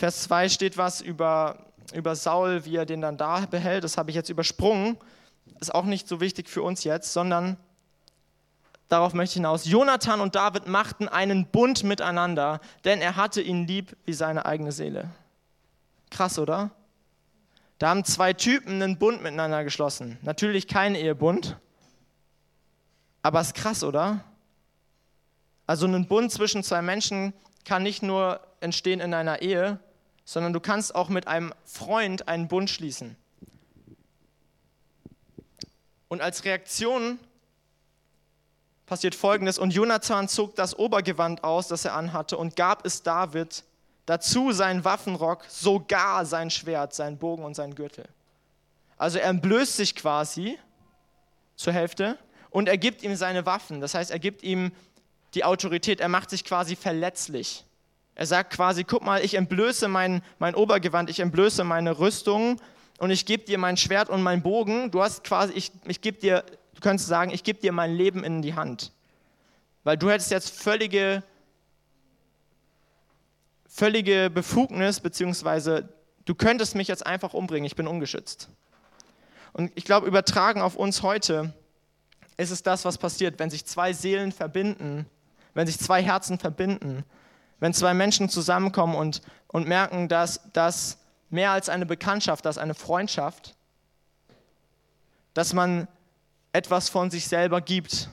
Vers 0.00 0.22
2 0.22 0.48
steht 0.48 0.78
was 0.78 1.02
über, 1.02 1.58
über 1.92 2.16
Saul, 2.16 2.64
wie 2.64 2.74
er 2.74 2.86
den 2.86 3.02
dann 3.02 3.18
da 3.18 3.40
behält. 3.40 3.84
Das 3.84 3.98
habe 3.98 4.08
ich 4.08 4.16
jetzt 4.16 4.30
übersprungen. 4.30 4.96
Ist 5.60 5.74
auch 5.74 5.84
nicht 5.84 6.08
so 6.08 6.22
wichtig 6.22 6.48
für 6.48 6.62
uns 6.62 6.84
jetzt, 6.84 7.12
sondern 7.12 7.58
darauf 8.88 9.12
möchte 9.12 9.32
ich 9.32 9.34
hinaus. 9.34 9.66
Jonathan 9.66 10.22
und 10.22 10.34
David 10.34 10.66
machten 10.66 11.06
einen 11.06 11.44
Bund 11.48 11.84
miteinander, 11.84 12.62
denn 12.86 13.02
er 13.02 13.16
hatte 13.16 13.42
ihn 13.42 13.66
lieb 13.66 13.94
wie 14.06 14.14
seine 14.14 14.46
eigene 14.46 14.72
Seele. 14.72 15.10
Krass, 16.10 16.38
oder? 16.38 16.70
Da 17.78 17.90
haben 17.90 18.02
zwei 18.06 18.32
Typen 18.32 18.80
einen 18.80 18.96
Bund 18.96 19.22
miteinander 19.22 19.64
geschlossen. 19.64 20.16
Natürlich 20.22 20.66
kein 20.66 20.94
Ehebund, 20.94 21.58
aber 23.20 23.42
ist 23.42 23.54
krass, 23.54 23.84
oder? 23.84 24.24
Also 25.66 25.86
ein 25.86 26.08
Bund 26.08 26.32
zwischen 26.32 26.62
zwei 26.62 26.80
Menschen 26.80 27.34
kann 27.66 27.82
nicht 27.82 28.02
nur 28.02 28.40
entstehen 28.60 29.00
in 29.00 29.12
einer 29.12 29.42
Ehe, 29.42 29.78
sondern 30.30 30.52
du 30.52 30.60
kannst 30.60 30.94
auch 30.94 31.08
mit 31.08 31.26
einem 31.26 31.52
Freund 31.64 32.28
einen 32.28 32.46
Bund 32.46 32.70
schließen. 32.70 33.16
Und 36.06 36.20
als 36.20 36.44
Reaktion 36.44 37.18
passiert 38.86 39.16
Folgendes. 39.16 39.58
Und 39.58 39.72
Jonathan 39.72 40.28
zog 40.28 40.54
das 40.54 40.78
Obergewand 40.78 41.42
aus, 41.42 41.66
das 41.66 41.84
er 41.84 41.96
anhatte, 41.96 42.36
und 42.36 42.54
gab 42.54 42.86
es 42.86 43.02
David, 43.02 43.64
dazu 44.06 44.52
seinen 44.52 44.84
Waffenrock, 44.84 45.46
sogar 45.48 46.24
sein 46.24 46.52
Schwert, 46.52 46.94
sein 46.94 47.18
Bogen 47.18 47.42
und 47.42 47.56
sein 47.56 47.74
Gürtel. 47.74 48.08
Also 48.98 49.18
er 49.18 49.30
entblößt 49.30 49.76
sich 49.76 49.96
quasi 49.96 50.56
zur 51.56 51.72
Hälfte 51.72 52.16
und 52.50 52.68
er 52.68 52.78
gibt 52.78 53.02
ihm 53.02 53.16
seine 53.16 53.46
Waffen. 53.46 53.80
Das 53.80 53.94
heißt, 53.94 54.12
er 54.12 54.20
gibt 54.20 54.44
ihm 54.44 54.70
die 55.34 55.42
Autorität, 55.42 55.98
er 55.98 56.08
macht 56.08 56.30
sich 56.30 56.44
quasi 56.44 56.76
verletzlich. 56.76 57.64
Er 58.20 58.26
sagt 58.26 58.52
quasi, 58.52 58.84
guck 58.84 59.02
mal, 59.02 59.24
ich 59.24 59.32
entblöße 59.32 59.88
mein, 59.88 60.20
mein 60.38 60.54
Obergewand, 60.54 61.08
ich 61.08 61.20
entblöße 61.20 61.64
meine 61.64 61.98
Rüstung 61.98 62.60
und 62.98 63.10
ich 63.10 63.24
gebe 63.24 63.44
dir 63.44 63.56
mein 63.56 63.78
Schwert 63.78 64.10
und 64.10 64.22
mein 64.22 64.42
Bogen. 64.42 64.90
Du 64.90 65.00
hast 65.00 65.24
quasi, 65.24 65.54
ich, 65.54 65.72
ich 65.86 66.02
gebe 66.02 66.18
dir, 66.18 66.44
du 66.74 66.82
könntest 66.82 67.08
sagen, 67.08 67.30
ich 67.30 67.44
gebe 67.44 67.60
dir 67.60 67.72
mein 67.72 67.94
Leben 67.94 68.22
in 68.22 68.42
die 68.42 68.52
Hand. 68.52 68.92
Weil 69.84 69.96
du 69.96 70.10
hättest 70.10 70.30
jetzt 70.30 70.50
völlige, 70.50 71.22
völlige 73.66 74.28
Befugnis, 74.28 75.00
beziehungsweise 75.00 75.88
du 76.26 76.34
könntest 76.34 76.74
mich 76.74 76.88
jetzt 76.88 77.06
einfach 77.06 77.32
umbringen, 77.32 77.64
ich 77.64 77.74
bin 77.74 77.86
ungeschützt. 77.86 78.50
Und 79.54 79.72
ich 79.76 79.86
glaube, 79.86 80.06
übertragen 80.06 80.60
auf 80.60 80.76
uns 80.76 81.00
heute 81.00 81.54
ist 82.36 82.50
es 82.50 82.62
das, 82.62 82.84
was 82.84 82.98
passiert, 82.98 83.38
wenn 83.38 83.48
sich 83.48 83.64
zwei 83.64 83.94
Seelen 83.94 84.30
verbinden, 84.30 85.06
wenn 85.54 85.66
sich 85.66 85.78
zwei 85.78 86.02
Herzen 86.02 86.38
verbinden 86.38 87.02
wenn 87.60 87.74
zwei 87.74 87.94
Menschen 87.94 88.28
zusammenkommen 88.28 88.94
und, 88.94 89.22
und 89.48 89.68
merken, 89.68 90.08
dass 90.08 90.40
das 90.52 90.98
mehr 91.28 91.52
als 91.52 91.68
eine 91.68 91.86
Bekanntschaft, 91.86 92.44
dass 92.44 92.58
eine 92.58 92.74
Freundschaft, 92.74 93.54
dass 95.34 95.52
man 95.52 95.86
etwas 96.52 96.88
von 96.88 97.10
sich 97.10 97.28
selber 97.28 97.60
gibt. 97.60 98.08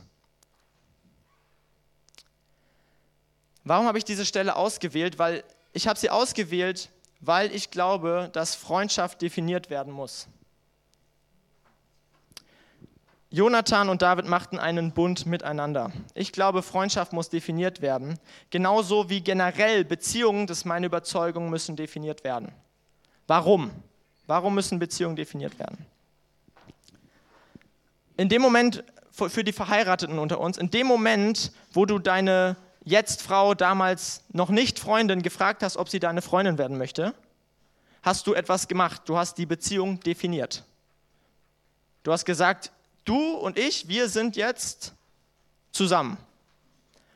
Warum 3.64 3.88
habe 3.88 3.98
ich 3.98 4.06
diese 4.06 4.26
Stelle 4.26 4.56
ausgewählt? 4.56 5.18
Weil 5.18 5.44
ich 5.74 5.88
habe 5.88 6.00
sie 6.00 6.10
ausgewählt, 6.10 6.90
weil 7.20 7.54
ich 7.54 7.72
glaube, 7.72 8.30
dass 8.34 8.56
Freundschaft 8.56 9.22
definiert 9.22 9.70
werden 9.70 9.92
muss. 9.92 10.28
Jonathan 13.30 13.90
und 13.90 14.02
David 14.02 14.26
machten 14.26 14.58
einen 14.58 14.94
Bund 14.94 15.26
miteinander. 15.26 15.92
Ich 16.14 16.32
glaube, 16.32 16.64
Freundschaft 16.64 17.12
muss 17.12 17.30
definiert 17.30 17.82
werden, 17.82 18.18
genauso 18.50 19.10
wie 19.10 19.22
generell 19.22 19.84
Beziehungen, 19.84 20.48
das 20.48 20.60
ist 20.60 20.66
meine 20.66 20.86
Überzeugung, 20.86 21.50
müssen 21.50 21.76
definiert 21.76 22.24
werden. 22.24 22.54
Warum? 23.28 23.72
Warum 24.28 24.56
müssen 24.56 24.80
Beziehungen 24.80 25.18
definiert 25.18 25.60
werden? 25.60 25.86
In 28.16 28.30
dem 28.30 28.42
Moment, 28.42 28.84
für 29.12 29.44
die 29.44 29.52
Verheirateten 29.52 30.20
unter 30.20 30.40
uns, 30.40 30.58
in 30.58 30.70
dem 30.70 30.88
Moment, 30.88 31.52
wo 31.74 31.86
du 31.86 32.00
deine 32.00 32.56
jetzt 32.84 33.22
Frau, 33.22 33.54
damals 33.54 34.24
noch 34.32 34.50
nicht 34.50 34.80
Freundin, 34.80 35.22
gefragt 35.22 35.62
hast, 35.64 35.76
ob 35.76 35.90
sie 35.90 36.00
deine 36.00 36.22
Freundin 36.22 36.58
werden 36.58 36.78
möchte, 36.78 37.14
hast 38.02 38.26
du 38.28 38.34
etwas 38.34 38.70
gemacht. 38.70 39.02
Du 39.06 39.18
hast 39.18 39.38
die 39.38 39.46
Beziehung 39.46 40.00
definiert. 40.00 40.64
Du 42.04 42.14
hast 42.14 42.24
gesagt, 42.24 42.72
du 43.08 43.34
und 43.34 43.58
ich, 43.58 43.88
wir 43.88 44.10
sind 44.10 44.36
jetzt 44.36 44.94
zusammen. 45.72 46.18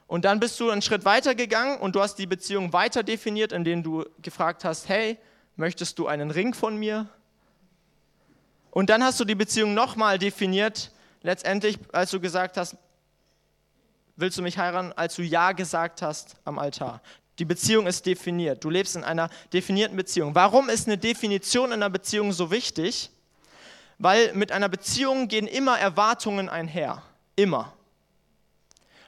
Und 0.08 0.26
dann 0.26 0.40
bist 0.40 0.60
du 0.60 0.70
einen 0.70 0.82
Schritt 0.82 1.06
weiter 1.06 1.36
gegangen 1.36 1.80
und 1.80 1.96
du 1.96 2.02
hast 2.02 2.16
die 2.16 2.28
Beziehung 2.28 2.74
weiter 2.74 3.02
definiert, 3.02 3.54
indem 3.54 3.82
du 3.82 4.06
gefragt 4.22 4.66
hast, 4.66 4.90
hey, 4.90 5.18
möchtest 5.56 5.98
du 6.00 6.08
einen 6.08 6.32
Ring 6.32 6.54
von 6.54 6.76
mir? 6.76 7.08
Und 8.72 8.90
dann 8.90 9.04
hast 9.04 9.20
du 9.20 9.26
die 9.26 9.36
Beziehung 9.36 9.74
nochmal 9.74 10.20
definiert, 10.20 10.92
letztendlich, 11.22 11.78
als 11.92 12.12
du 12.12 12.20
gesagt 12.20 12.58
hast, 12.58 12.76
willst 14.16 14.38
du 14.38 14.42
mich 14.42 14.58
heiraten, 14.58 14.94
als 14.94 15.16
du 15.16 15.24
Ja 15.24 15.52
gesagt 15.52 16.02
hast 16.02 16.36
am 16.44 16.60
Altar. 16.60 17.02
Die 17.40 17.46
Beziehung 17.46 17.88
ist 17.88 18.06
definiert. 18.06 18.64
Du 18.64 18.70
lebst 18.70 18.96
in 18.96 19.04
einer 19.04 19.30
definierten 19.54 19.98
Beziehung. 19.98 20.36
Warum 20.36 20.70
ist 20.70 20.88
eine 20.88 20.98
Definition 20.98 21.70
in 21.70 21.76
einer 21.76 21.90
Beziehung 21.90 22.34
so 22.34 22.52
wichtig? 22.52 23.10
Weil 24.02 24.34
mit 24.34 24.52
einer 24.52 24.68
Beziehung 24.68 25.28
gehen 25.28 25.46
immer 25.46 25.78
Erwartungen 25.78 26.50
einher. 26.50 27.04
Immer. 27.36 27.72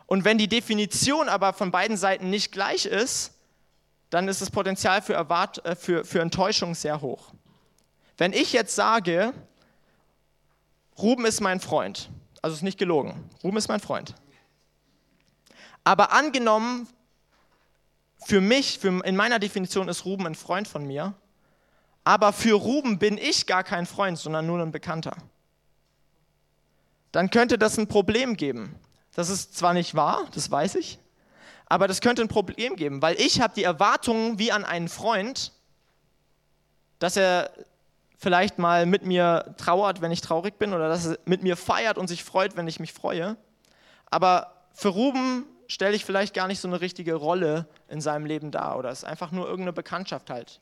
Und 0.06 0.24
wenn 0.24 0.38
die 0.38 0.48
Definition 0.48 1.30
aber 1.30 1.54
von 1.54 1.72
beiden 1.72 1.98
Seiten 1.98 2.30
nicht 2.30 2.52
gleich 2.52 2.86
ist, 2.86 3.34
dann 4.12 4.28
ist 4.28 4.42
das 4.42 4.52
Potenzial 4.52 5.02
für, 5.02 5.16
Erwart 5.16 5.66
äh, 5.66 5.76
für, 5.76 6.06
für 6.06 6.22
Enttäuschung 6.22 6.76
sehr 6.76 7.02
hoch. 7.02 7.34
Wenn 8.18 8.34
ich 8.34 8.54
jetzt 8.54 8.76
sage, 8.76 9.34
Ruben 11.00 11.26
ist 11.26 11.42
mein 11.42 11.60
Freund, 11.60 12.10
also 12.44 12.56
ist 12.56 12.62
nicht 12.62 12.78
gelogen, 12.78 13.28
Ruben 13.44 13.58
ist 13.58 13.70
mein 13.70 13.80
Freund. 13.80 14.14
Aber 15.84 16.12
angenommen, 16.12 16.88
für 18.24 18.42
mich, 18.42 18.78
für, 18.78 19.04
in 19.04 19.16
meiner 19.16 19.40
Definition 19.40 19.90
ist 19.90 20.06
Ruben 20.06 20.28
ein 20.28 20.36
Freund 20.36 20.68
von 20.68 20.86
mir, 20.86 21.16
aber 22.04 22.34
für 22.34 22.54
Ruben 22.54 23.00
bin 23.00 23.18
ich 23.18 23.46
gar 23.46 23.64
kein 23.64 23.86
Freund, 23.86 24.18
sondern 24.18 24.46
nur 24.46 24.60
ein 24.60 24.72
Bekannter. 24.72 25.16
Dann 27.12 27.30
könnte 27.30 27.58
das 27.58 27.78
ein 27.78 27.88
Problem 27.88 28.36
geben. 28.36 28.76
Das 29.16 29.30
ist 29.30 29.56
zwar 29.56 29.74
nicht 29.74 29.96
wahr, 29.96 30.26
das 30.34 30.50
weiß 30.50 30.76
ich, 30.76 31.00
aber 31.68 31.88
das 31.88 32.02
könnte 32.02 32.24
ein 32.24 32.28
Problem 32.28 32.76
geben, 32.76 33.02
weil 33.02 33.20
ich 33.20 33.42
habe 33.42 33.54
die 33.56 33.64
Erwartungen 33.64 34.40
wie 34.40 34.52
an 34.52 34.66
einen 34.66 34.90
Freund, 34.90 35.52
dass 36.98 37.16
er 37.16 37.52
vielleicht 38.18 38.58
mal 38.58 38.86
mit 38.86 39.06
mir 39.06 39.54
trauert, 39.58 40.02
wenn 40.02 40.12
ich 40.12 40.22
traurig 40.22 40.58
bin, 40.58 40.74
oder 40.74 40.90
dass 40.90 41.06
er 41.06 41.20
mit 41.26 41.44
mir 41.44 41.58
feiert 41.58 41.98
und 41.98 42.08
sich 42.08 42.24
freut, 42.24 42.56
wenn 42.56 42.68
ich 42.68 42.80
mich 42.80 42.94
freue. 42.94 43.38
Aber 44.10 44.54
für 44.74 44.90
Ruben 44.90 45.46
stelle 45.68 45.96
ich 45.96 46.06
vielleicht 46.06 46.34
gar 46.34 46.48
nicht 46.48 46.60
so 46.60 46.68
eine 46.68 46.82
richtige 46.82 47.16
Rolle 47.16 47.68
in 47.88 48.02
seinem 48.02 48.26
Leben 48.26 48.50
dar 48.50 48.78
oder 48.78 48.90
es 48.90 49.00
ist 49.00 49.06
einfach 49.06 49.32
nur 49.32 49.46
irgendeine 49.46 49.74
Bekanntschaft 49.74 50.30
halt. 50.30 50.62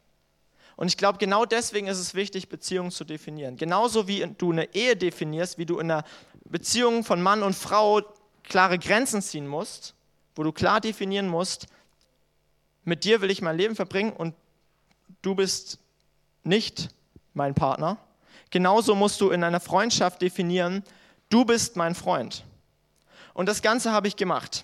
Und 0.82 0.88
ich 0.88 0.98
glaube, 0.98 1.20
genau 1.20 1.46
deswegen 1.46 1.86
ist 1.86 2.00
es 2.00 2.15
wichtig, 2.15 2.50
Beziehungen 2.50 2.89
zu 2.89 3.04
definieren. 3.04 3.56
Genauso 3.56 4.08
wie 4.08 4.26
du 4.39 4.52
eine 4.52 4.74
Ehe 4.74 4.96
definierst, 4.96 5.60
wie 5.60 5.67
du 5.67 5.78
in 5.78 5.91
einer 5.91 6.04
Beziehung 6.46 7.04
von 7.04 7.22
Mann 7.22 7.44
und 7.44 7.56
Frau 7.56 8.02
klare 8.41 8.80
Grenzen 8.80 9.22
ziehen 9.22 9.46
musst, 9.46 9.94
wo 10.34 10.41
du 10.41 10.52
klar 10.52 10.82
definieren 10.82 11.28
musst, 11.28 11.67
mit 12.84 13.04
dir 13.04 13.22
will 13.22 13.30
ich 13.30 13.44
mein 13.44 13.58
Leben 13.58 13.76
verbringen 13.76 14.12
und 14.12 14.34
du 15.22 15.36
bist 15.36 15.78
nicht 16.44 16.89
mein 17.36 17.54
Partner. 17.54 17.98
Genauso 18.50 18.96
musst 18.96 19.22
du 19.22 19.30
in 19.30 19.44
einer 19.44 19.60
Freundschaft 19.60 20.20
definieren, 20.20 20.84
du 21.30 21.46
bist 21.46 21.76
mein 21.76 21.94
Freund. 21.94 22.44
Und 23.36 23.46
das 23.46 23.62
Ganze 23.62 23.91
habe 23.91 24.08
ich 24.08 24.15
gemacht. 24.15 24.63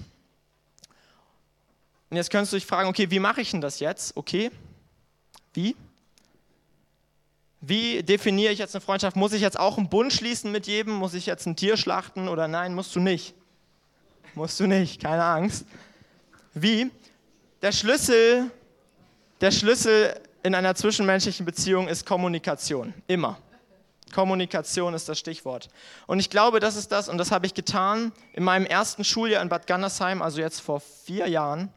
Und 2.09 2.17
jetzt 2.17 2.31
könntest 2.31 2.53
du 2.53 2.57
dich 2.57 2.65
fragen, 2.65 2.89
okay, 2.89 3.11
wie 3.11 3.19
mache 3.19 3.41
ich 3.41 3.51
denn 3.51 3.61
das 3.61 3.79
jetzt? 3.79 4.17
Okay, 4.17 4.49
wie? 5.53 5.75
Wie 7.59 8.03
definiere 8.03 8.53
ich 8.53 8.59
jetzt 8.59 8.75
eine 8.75 8.81
Freundschaft? 8.81 9.15
Muss 9.15 9.33
ich 9.33 9.41
jetzt 9.41 9.59
auch 9.59 9.77
einen 9.77 9.89
Bund 9.89 10.13
schließen 10.13 10.51
mit 10.51 10.67
jedem? 10.67 10.93
Muss 10.93 11.13
ich 11.13 11.25
jetzt 11.25 11.45
ein 11.47 11.55
Tier 11.55 11.75
schlachten 11.75 12.27
oder 12.27 12.47
nein, 12.47 12.73
musst 12.75 12.95
du 12.95 12.99
nicht? 12.99 13.33
Musst 14.35 14.59
du 14.59 14.67
nicht, 14.67 15.01
keine 15.01 15.23
Angst. 15.23 15.65
Wie? 16.53 16.91
Der 17.63 17.71
Schlüssel, 17.71 18.51
der 19.41 19.51
Schlüssel 19.51 20.19
in 20.43 20.53
einer 20.53 20.75
zwischenmenschlichen 20.75 21.45
Beziehung 21.45 21.87
ist 21.87 22.05
Kommunikation. 22.05 22.93
Immer. 23.07 23.39
Kommunikation 24.13 24.93
ist 24.93 25.09
das 25.09 25.19
Stichwort. 25.19 25.69
Und 26.05 26.19
ich 26.19 26.29
glaube, 26.29 26.59
das 26.59 26.75
ist 26.75 26.91
das, 26.91 27.09
und 27.09 27.17
das 27.17 27.31
habe 27.31 27.45
ich 27.45 27.53
getan 27.53 28.11
in 28.33 28.43
meinem 28.43 28.65
ersten 28.65 29.03
Schuljahr 29.03 29.41
in 29.41 29.49
Bad 29.49 29.67
Gandersheim, 29.67 30.21
also 30.21 30.39
jetzt 30.39 30.61
vor 30.61 30.79
vier 30.79 31.27
Jahren. 31.27 31.69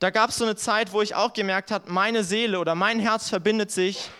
Da 0.00 0.08
gab 0.08 0.30
es 0.30 0.36
so 0.36 0.44
eine 0.44 0.56
Zeit, 0.56 0.94
wo 0.94 1.02
ich 1.02 1.14
auch 1.14 1.34
gemerkt 1.34 1.70
habe, 1.70 1.92
meine 1.92 2.24
Seele 2.24 2.58
oder 2.58 2.74
mein 2.74 3.00
Herz 3.00 3.28
verbindet 3.28 3.70
sich 3.70 4.10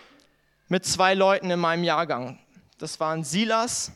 mit 0.67 0.85
zwei 0.85 1.15
Leuten 1.15 1.49
in 1.49 1.59
meinem 1.59 1.83
Jahrgang. 1.83 2.37
Das 2.77 2.99
waren 2.99 3.23
Silas 3.23 3.91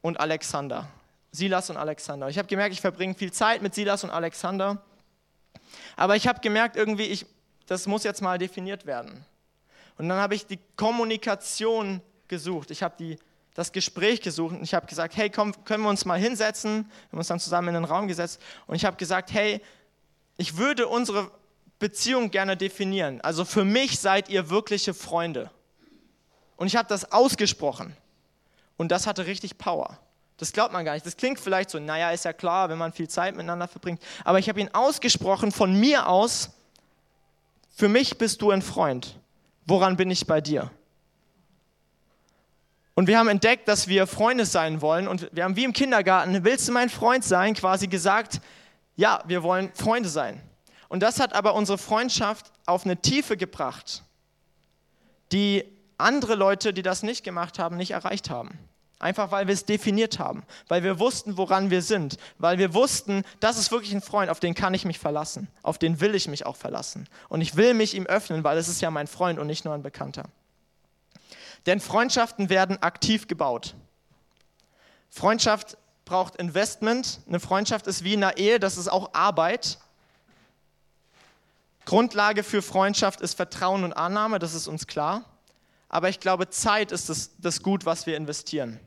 und 0.00 0.18
Alexander. 0.18 0.88
Silas 1.30 1.68
und 1.68 1.76
Alexander. 1.76 2.30
Ich 2.30 2.38
habe 2.38 2.48
gemerkt, 2.48 2.72
ich 2.72 2.80
verbringe 2.80 3.14
viel 3.14 3.32
Zeit 3.32 3.60
mit 3.60 3.74
Silas 3.74 4.02
und 4.02 4.10
Alexander. 4.10 4.82
Aber 5.94 6.16
ich 6.16 6.26
habe 6.26 6.40
gemerkt, 6.40 6.76
irgendwie, 6.76 7.04
ich, 7.04 7.26
das 7.66 7.86
muss 7.86 8.02
jetzt 8.02 8.22
mal 8.22 8.38
definiert 8.38 8.86
werden. 8.86 9.26
Und 9.98 10.08
dann 10.08 10.18
habe 10.18 10.34
ich 10.34 10.46
die 10.46 10.58
Kommunikation 10.74 12.00
gesucht. 12.28 12.70
Ich 12.70 12.82
habe 12.82 13.18
das 13.52 13.72
Gespräch 13.72 14.22
gesucht 14.22 14.56
und 14.56 14.62
ich 14.62 14.72
habe 14.72 14.86
gesagt, 14.86 15.18
hey, 15.18 15.28
komm, 15.28 15.52
können 15.66 15.82
wir 15.82 15.90
uns 15.90 16.06
mal 16.06 16.18
hinsetzen? 16.18 16.86
Wir 16.86 17.12
haben 17.12 17.18
uns 17.18 17.28
dann 17.28 17.40
zusammen 17.40 17.68
in 17.68 17.74
den 17.74 17.84
Raum 17.84 18.08
gesetzt 18.08 18.40
und 18.66 18.74
ich 18.74 18.86
habe 18.86 18.96
gesagt, 18.96 19.30
hey, 19.34 19.60
ich 20.36 20.56
würde 20.56 20.88
unsere 20.88 21.30
Beziehung 21.78 22.30
gerne 22.30 22.56
definieren. 22.56 23.20
Also 23.20 23.44
für 23.44 23.64
mich 23.64 23.98
seid 23.98 24.28
ihr 24.28 24.50
wirkliche 24.50 24.94
Freunde. 24.94 25.50
Und 26.56 26.66
ich 26.66 26.76
habe 26.76 26.88
das 26.88 27.12
ausgesprochen. 27.12 27.96
Und 28.76 28.90
das 28.90 29.06
hatte 29.06 29.26
richtig 29.26 29.58
Power. 29.58 29.98
Das 30.36 30.52
glaubt 30.52 30.72
man 30.72 30.84
gar 30.84 30.94
nicht. 30.94 31.06
Das 31.06 31.16
klingt 31.16 31.38
vielleicht 31.38 31.70
so, 31.70 31.78
naja, 31.78 32.10
ist 32.10 32.24
ja 32.24 32.32
klar, 32.32 32.68
wenn 32.68 32.78
man 32.78 32.92
viel 32.92 33.08
Zeit 33.08 33.36
miteinander 33.36 33.68
verbringt. 33.68 34.02
Aber 34.24 34.38
ich 34.38 34.48
habe 34.48 34.60
ihn 34.60 34.68
ausgesprochen 34.72 35.52
von 35.52 35.78
mir 35.78 36.08
aus, 36.08 36.50
für 37.76 37.88
mich 37.88 38.18
bist 38.18 38.42
du 38.42 38.50
ein 38.50 38.62
Freund. 38.62 39.18
Woran 39.66 39.96
bin 39.96 40.10
ich 40.10 40.26
bei 40.26 40.40
dir? 40.40 40.70
Und 42.94 43.08
wir 43.08 43.18
haben 43.18 43.28
entdeckt, 43.28 43.66
dass 43.66 43.88
wir 43.88 44.06
Freunde 44.06 44.46
sein 44.46 44.80
wollen. 44.80 45.08
Und 45.08 45.28
wir 45.32 45.44
haben 45.44 45.56
wie 45.56 45.64
im 45.64 45.72
Kindergarten, 45.72 46.44
willst 46.44 46.68
du 46.68 46.72
mein 46.72 46.88
Freund 46.88 47.24
sein, 47.24 47.54
quasi 47.54 47.88
gesagt, 47.88 48.40
ja, 48.96 49.22
wir 49.26 49.42
wollen 49.42 49.72
Freunde 49.74 50.08
sein. 50.08 50.40
Und 50.88 51.00
das 51.00 51.18
hat 51.18 51.32
aber 51.32 51.54
unsere 51.54 51.78
Freundschaft 51.78 52.52
auf 52.66 52.84
eine 52.84 52.96
Tiefe 52.96 53.36
gebracht, 53.36 54.04
die 55.32 55.64
andere 55.98 56.34
Leute, 56.34 56.72
die 56.72 56.82
das 56.82 57.02
nicht 57.02 57.24
gemacht 57.24 57.58
haben, 57.58 57.76
nicht 57.76 57.92
erreicht 57.92 58.30
haben. 58.30 58.58
Einfach 59.00 59.32
weil 59.32 59.48
wir 59.48 59.54
es 59.54 59.64
definiert 59.64 60.18
haben, 60.18 60.44
weil 60.68 60.82
wir 60.82 60.98
wussten, 60.98 61.36
woran 61.36 61.68
wir 61.68 61.82
sind, 61.82 62.16
weil 62.38 62.58
wir 62.58 62.74
wussten, 62.74 63.24
das 63.40 63.58
ist 63.58 63.70
wirklich 63.70 63.92
ein 63.92 64.00
Freund, 64.00 64.30
auf 64.30 64.40
den 64.40 64.54
kann 64.54 64.72
ich 64.72 64.84
mich 64.84 64.98
verlassen, 64.98 65.48
auf 65.62 65.78
den 65.78 66.00
will 66.00 66.14
ich 66.14 66.28
mich 66.28 66.46
auch 66.46 66.56
verlassen. 66.56 67.08
Und 67.28 67.40
ich 67.40 67.56
will 67.56 67.74
mich 67.74 67.94
ihm 67.94 68.06
öffnen, 68.06 68.44
weil 68.44 68.56
es 68.56 68.68
ist 68.68 68.80
ja 68.80 68.90
mein 68.90 69.06
Freund 69.06 69.38
und 69.38 69.46
nicht 69.46 69.64
nur 69.64 69.74
ein 69.74 69.82
Bekannter. 69.82 70.24
Denn 71.66 71.80
Freundschaften 71.80 72.48
werden 72.48 72.82
aktiv 72.82 73.26
gebaut. 73.26 73.74
Freundschaft 75.10 75.76
braucht 76.04 76.36
Investment. 76.36 77.20
Eine 77.26 77.40
Freundschaft 77.40 77.86
ist 77.86 78.04
wie 78.04 78.14
in 78.14 78.24
einer 78.24 78.36
Ehe, 78.36 78.60
das 78.60 78.76
ist 78.76 78.88
auch 78.88 79.14
Arbeit. 79.14 79.78
Grundlage 81.84 82.42
für 82.42 82.62
Freundschaft 82.62 83.20
ist 83.20 83.34
Vertrauen 83.34 83.84
und 83.84 83.92
Annahme, 83.92 84.38
das 84.38 84.54
ist 84.54 84.68
uns 84.68 84.86
klar. 84.86 85.24
Aber 85.88 86.08
ich 86.08 86.20
glaube, 86.20 86.48
Zeit 86.50 86.92
ist 86.92 87.08
das, 87.08 87.30
das 87.38 87.62
Gut, 87.62 87.86
was 87.86 88.06
wir 88.06 88.16
investieren 88.16 88.80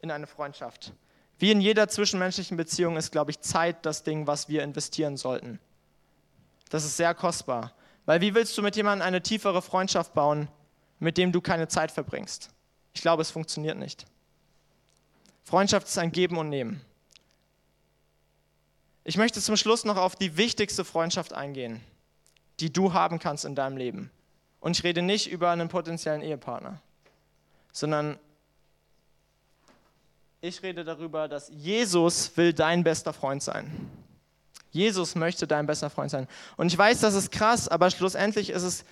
in 0.00 0.10
eine 0.10 0.26
Freundschaft. 0.26 0.92
Wie 1.38 1.50
in 1.50 1.60
jeder 1.60 1.88
zwischenmenschlichen 1.88 2.56
Beziehung 2.56 2.96
ist, 2.96 3.10
glaube 3.10 3.30
ich, 3.30 3.40
Zeit 3.40 3.84
das 3.86 4.02
Ding, 4.02 4.26
was 4.26 4.48
wir 4.48 4.62
investieren 4.62 5.16
sollten. 5.16 5.58
Das 6.68 6.84
ist 6.84 6.96
sehr 6.96 7.14
kostbar. 7.14 7.72
Weil 8.06 8.20
wie 8.20 8.34
willst 8.34 8.56
du 8.58 8.62
mit 8.62 8.76
jemandem 8.76 9.06
eine 9.06 9.22
tiefere 9.22 9.62
Freundschaft 9.62 10.14
bauen, 10.14 10.48
mit 10.98 11.16
dem 11.16 11.32
du 11.32 11.40
keine 11.40 11.68
Zeit 11.68 11.90
verbringst? 11.90 12.50
Ich 12.92 13.00
glaube, 13.00 13.22
es 13.22 13.30
funktioniert 13.30 13.78
nicht. 13.78 14.06
Freundschaft 15.44 15.86
ist 15.86 15.98
ein 15.98 16.10
Geben 16.10 16.38
und 16.38 16.48
Nehmen. 16.48 16.80
Ich 19.04 19.18
möchte 19.18 19.40
zum 19.40 19.56
Schluss 19.56 19.84
noch 19.84 19.98
auf 19.98 20.16
die 20.16 20.36
wichtigste 20.38 20.84
Freundschaft 20.84 21.34
eingehen, 21.34 21.80
die 22.60 22.72
du 22.72 22.94
haben 22.94 23.18
kannst 23.18 23.44
in 23.44 23.54
deinem 23.54 23.76
Leben. 23.76 24.10
Und 24.60 24.78
ich 24.78 24.82
rede 24.82 25.02
nicht 25.02 25.30
über 25.30 25.50
einen 25.50 25.68
potenziellen 25.68 26.22
Ehepartner, 26.22 26.80
sondern 27.70 28.18
ich 30.40 30.62
rede 30.62 30.84
darüber, 30.84 31.28
dass 31.28 31.50
Jesus 31.50 32.34
will 32.36 32.54
dein 32.54 32.82
bester 32.82 33.12
Freund 33.12 33.42
sein. 33.42 33.90
Jesus 34.70 35.14
möchte 35.14 35.46
dein 35.46 35.66
bester 35.66 35.90
Freund 35.90 36.10
sein. 36.10 36.26
Und 36.56 36.66
ich 36.66 36.76
weiß, 36.76 37.00
das 37.00 37.14
ist 37.14 37.30
krass, 37.30 37.68
aber 37.68 37.90
schlussendlich 37.90 38.50
ist 38.50 38.62
es 38.62 38.84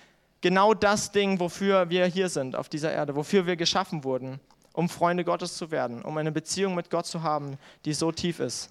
genau 0.42 0.74
das 0.74 1.10
Ding, 1.10 1.40
wofür 1.40 1.88
wir 1.90 2.06
hier 2.06 2.28
sind 2.28 2.54
auf 2.54 2.68
dieser 2.68 2.92
Erde, 2.92 3.16
wofür 3.16 3.46
wir 3.46 3.56
geschaffen 3.56 4.04
wurden, 4.04 4.40
um 4.72 4.88
Freunde 4.88 5.24
Gottes 5.24 5.56
zu 5.56 5.70
werden, 5.70 6.02
um 6.02 6.16
eine 6.16 6.32
Beziehung 6.32 6.74
mit 6.74 6.90
Gott 6.90 7.06
zu 7.06 7.22
haben, 7.22 7.58
die 7.84 7.94
so 7.94 8.12
tief 8.12 8.40
ist. 8.40 8.70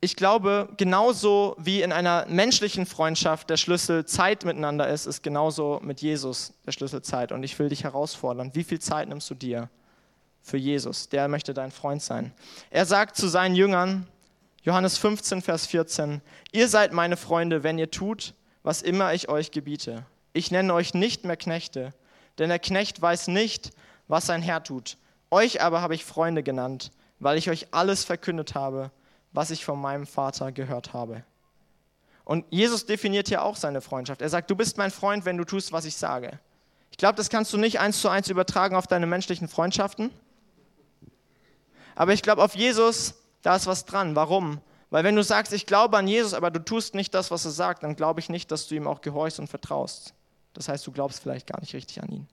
ich 0.00 0.14
glaube, 0.14 0.68
genauso 0.76 1.56
wie 1.58 1.82
in 1.82 1.92
einer 1.92 2.26
menschlichen 2.28 2.86
Freundschaft 2.86 3.50
der 3.50 3.56
Schlüssel 3.56 4.04
Zeit 4.04 4.44
miteinander 4.44 4.88
ist, 4.88 5.06
ist 5.06 5.22
genauso 5.22 5.80
mit 5.82 6.00
Jesus 6.00 6.52
der 6.66 6.72
Schlüssel 6.72 7.02
Zeit. 7.02 7.32
Und 7.32 7.42
ich 7.42 7.58
will 7.58 7.68
dich 7.68 7.84
herausfordern, 7.84 8.54
wie 8.54 8.62
viel 8.62 8.78
Zeit 8.78 9.08
nimmst 9.08 9.28
du 9.28 9.34
dir 9.34 9.68
für 10.40 10.56
Jesus? 10.56 11.08
Der 11.08 11.26
möchte 11.26 11.52
dein 11.52 11.72
Freund 11.72 12.00
sein. 12.00 12.32
Er 12.70 12.86
sagt 12.86 13.16
zu 13.16 13.26
seinen 13.26 13.56
Jüngern, 13.56 14.06
Johannes 14.62 14.98
15, 14.98 15.42
Vers 15.42 15.66
14, 15.66 16.20
ihr 16.52 16.68
seid 16.68 16.92
meine 16.92 17.16
Freunde, 17.16 17.64
wenn 17.64 17.78
ihr 17.78 17.90
tut, 17.90 18.34
was 18.62 18.82
immer 18.82 19.14
ich 19.14 19.28
euch 19.28 19.50
gebiete. 19.50 20.04
Ich 20.38 20.50
nenne 20.50 20.72
euch 20.72 20.94
nicht 20.94 21.24
mehr 21.24 21.36
Knechte, 21.36 21.92
denn 22.38 22.48
der 22.48 22.58
Knecht 22.58 23.02
weiß 23.02 23.28
nicht, 23.28 23.72
was 24.06 24.26
sein 24.26 24.42
Herr 24.42 24.62
tut. 24.62 24.96
Euch 25.30 25.60
aber 25.60 25.82
habe 25.82 25.94
ich 25.94 26.04
Freunde 26.04 26.42
genannt, 26.42 26.92
weil 27.18 27.36
ich 27.36 27.50
euch 27.50 27.68
alles 27.72 28.04
verkündet 28.04 28.54
habe 28.54 28.90
was 29.32 29.50
ich 29.50 29.64
von 29.64 29.80
meinem 29.80 30.06
Vater 30.06 30.52
gehört 30.52 30.92
habe. 30.92 31.22
Und 32.24 32.44
Jesus 32.50 32.86
definiert 32.86 33.28
hier 33.28 33.42
auch 33.42 33.56
seine 33.56 33.80
Freundschaft. 33.80 34.20
Er 34.20 34.28
sagt, 34.28 34.50
du 34.50 34.56
bist 34.56 34.76
mein 34.76 34.90
Freund, 34.90 35.24
wenn 35.24 35.38
du 35.38 35.44
tust, 35.44 35.72
was 35.72 35.84
ich 35.84 35.96
sage. 35.96 36.38
Ich 36.90 36.98
glaube, 36.98 37.16
das 37.16 37.30
kannst 37.30 37.52
du 37.52 37.56
nicht 37.56 37.80
eins 37.80 38.00
zu 38.00 38.08
eins 38.08 38.28
übertragen 38.28 38.76
auf 38.76 38.86
deine 38.86 39.06
menschlichen 39.06 39.48
Freundschaften. 39.48 40.10
Aber 41.94 42.12
ich 42.12 42.22
glaube, 42.22 42.42
auf 42.42 42.54
Jesus, 42.54 43.14
da 43.42 43.56
ist 43.56 43.66
was 43.66 43.84
dran. 43.84 44.14
Warum? 44.14 44.60
Weil 44.90 45.04
wenn 45.04 45.16
du 45.16 45.22
sagst, 45.22 45.52
ich 45.52 45.66
glaube 45.66 45.96
an 45.96 46.08
Jesus, 46.08 46.34
aber 46.34 46.50
du 46.50 46.64
tust 46.64 46.94
nicht 46.94 47.14
das, 47.14 47.30
was 47.30 47.44
er 47.44 47.50
sagt, 47.50 47.82
dann 47.82 47.96
glaube 47.96 48.20
ich 48.20 48.28
nicht, 48.28 48.50
dass 48.50 48.68
du 48.68 48.74
ihm 48.74 48.86
auch 48.86 49.00
gehorchst 49.00 49.38
und 49.38 49.48
vertraust. 49.48 50.14
Das 50.58 50.68
heißt, 50.68 50.84
du 50.84 50.90
glaubst 50.90 51.22
vielleicht 51.22 51.46
gar 51.46 51.60
nicht 51.60 51.72
richtig 51.72 52.02
an 52.02 52.08
ihn. 52.10 52.26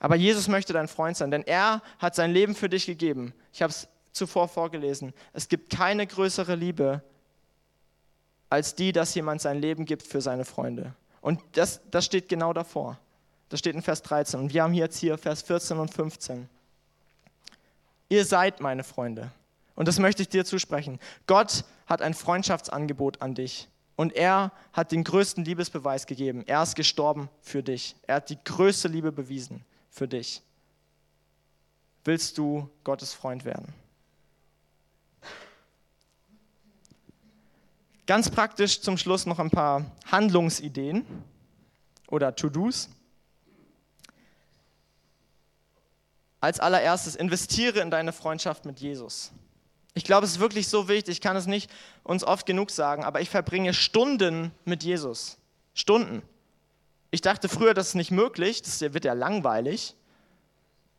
Aber 0.00 0.16
Jesus 0.16 0.48
möchte 0.48 0.72
dein 0.72 0.88
Freund 0.88 1.16
sein, 1.16 1.30
denn 1.30 1.44
er 1.44 1.82
hat 2.00 2.16
sein 2.16 2.32
Leben 2.32 2.56
für 2.56 2.68
dich 2.68 2.86
gegeben. 2.86 3.32
Ich 3.52 3.62
habe 3.62 3.70
es 3.70 3.86
zuvor 4.10 4.48
vorgelesen. 4.48 5.14
Es 5.32 5.48
gibt 5.48 5.70
keine 5.70 6.04
größere 6.04 6.56
Liebe 6.56 7.00
als 8.48 8.74
die, 8.74 8.90
dass 8.90 9.14
jemand 9.14 9.40
sein 9.40 9.60
Leben 9.60 9.84
gibt 9.84 10.02
für 10.02 10.20
seine 10.20 10.44
Freunde. 10.44 10.96
Und 11.20 11.40
das, 11.52 11.80
das 11.92 12.06
steht 12.06 12.28
genau 12.28 12.52
davor. 12.52 12.98
Das 13.50 13.60
steht 13.60 13.76
in 13.76 13.82
Vers 13.82 14.02
13. 14.02 14.40
Und 14.40 14.52
wir 14.52 14.64
haben 14.64 14.74
jetzt 14.74 14.98
hier 14.98 15.16
Vers 15.16 15.42
14 15.42 15.78
und 15.78 15.94
15. 15.94 16.48
Ihr 18.08 18.24
seid 18.24 18.58
meine 18.58 18.82
Freunde. 18.82 19.30
Und 19.76 19.86
das 19.86 20.00
möchte 20.00 20.22
ich 20.22 20.28
dir 20.28 20.44
zusprechen. 20.44 20.98
Gott 21.28 21.64
hat 21.86 22.02
ein 22.02 22.14
Freundschaftsangebot 22.14 23.22
an 23.22 23.36
dich. 23.36 23.68
Und 24.00 24.14
er 24.14 24.50
hat 24.72 24.92
den 24.92 25.04
größten 25.04 25.44
Liebesbeweis 25.44 26.06
gegeben. 26.06 26.42
Er 26.46 26.62
ist 26.62 26.74
gestorben 26.74 27.28
für 27.42 27.62
dich. 27.62 27.96
Er 28.06 28.14
hat 28.14 28.30
die 28.30 28.42
größte 28.42 28.88
Liebe 28.88 29.12
bewiesen 29.12 29.62
für 29.90 30.08
dich. 30.08 30.40
Willst 32.04 32.38
du 32.38 32.70
Gottes 32.82 33.12
Freund 33.12 33.44
werden? 33.44 33.74
Ganz 38.06 38.30
praktisch 38.30 38.80
zum 38.80 38.96
Schluss 38.96 39.26
noch 39.26 39.38
ein 39.38 39.50
paar 39.50 39.84
Handlungsideen 40.10 41.04
oder 42.08 42.34
To-Dos. 42.34 42.88
Als 46.40 46.58
allererstes, 46.58 47.16
investiere 47.16 47.80
in 47.80 47.90
deine 47.90 48.14
Freundschaft 48.14 48.64
mit 48.64 48.80
Jesus. 48.80 49.30
Ich 50.00 50.04
glaube, 50.04 50.24
es 50.24 50.32
ist 50.32 50.40
wirklich 50.40 50.66
so 50.66 50.88
wichtig, 50.88 51.16
ich 51.16 51.20
kann 51.20 51.36
es 51.36 51.46
nicht 51.46 51.70
uns 52.04 52.24
oft 52.24 52.46
genug 52.46 52.70
sagen, 52.70 53.04
aber 53.04 53.20
ich 53.20 53.28
verbringe 53.28 53.74
Stunden 53.74 54.50
mit 54.64 54.82
Jesus. 54.82 55.36
Stunden. 55.74 56.22
Ich 57.10 57.20
dachte 57.20 57.50
früher, 57.50 57.74
das 57.74 57.88
ist 57.88 57.94
nicht 57.96 58.10
möglich, 58.10 58.62
das 58.62 58.80
wird 58.80 59.04
ja 59.04 59.12
langweilig. 59.12 59.94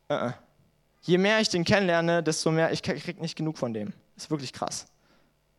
Uh-uh. 0.08 0.34
Je 1.02 1.18
mehr 1.18 1.40
ich 1.40 1.50
den 1.50 1.64
kennenlerne, 1.64 2.22
desto 2.22 2.52
mehr, 2.52 2.72
ich 2.74 2.84
kriege 2.84 3.20
nicht 3.20 3.36
genug 3.36 3.58
von 3.58 3.74
dem. 3.74 3.92
Das 4.14 4.26
ist 4.26 4.30
wirklich 4.30 4.54
krass. 4.54 4.86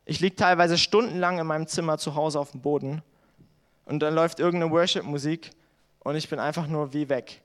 Ich 0.05 0.21
liege 0.21 0.37
teilweise 0.37 0.79
stundenlang 0.79 1.41
in 1.41 1.47
meinem 1.49 1.67
Zimmer 1.67 1.99
zu 1.99 2.15
Hause 2.15 2.39
auf 2.39 2.53
dem 2.53 2.61
Boden 2.61 3.03
und 3.87 3.99
dann 3.99 4.15
läuft 4.15 4.39
irgendeine 4.39 4.73
Worship-Musik 4.73 5.51
und 5.99 6.15
ich 6.15 6.29
bin 6.29 6.39
einfach 6.39 6.69
nur 6.69 6.93
wie 6.93 7.09
weg. 7.09 7.43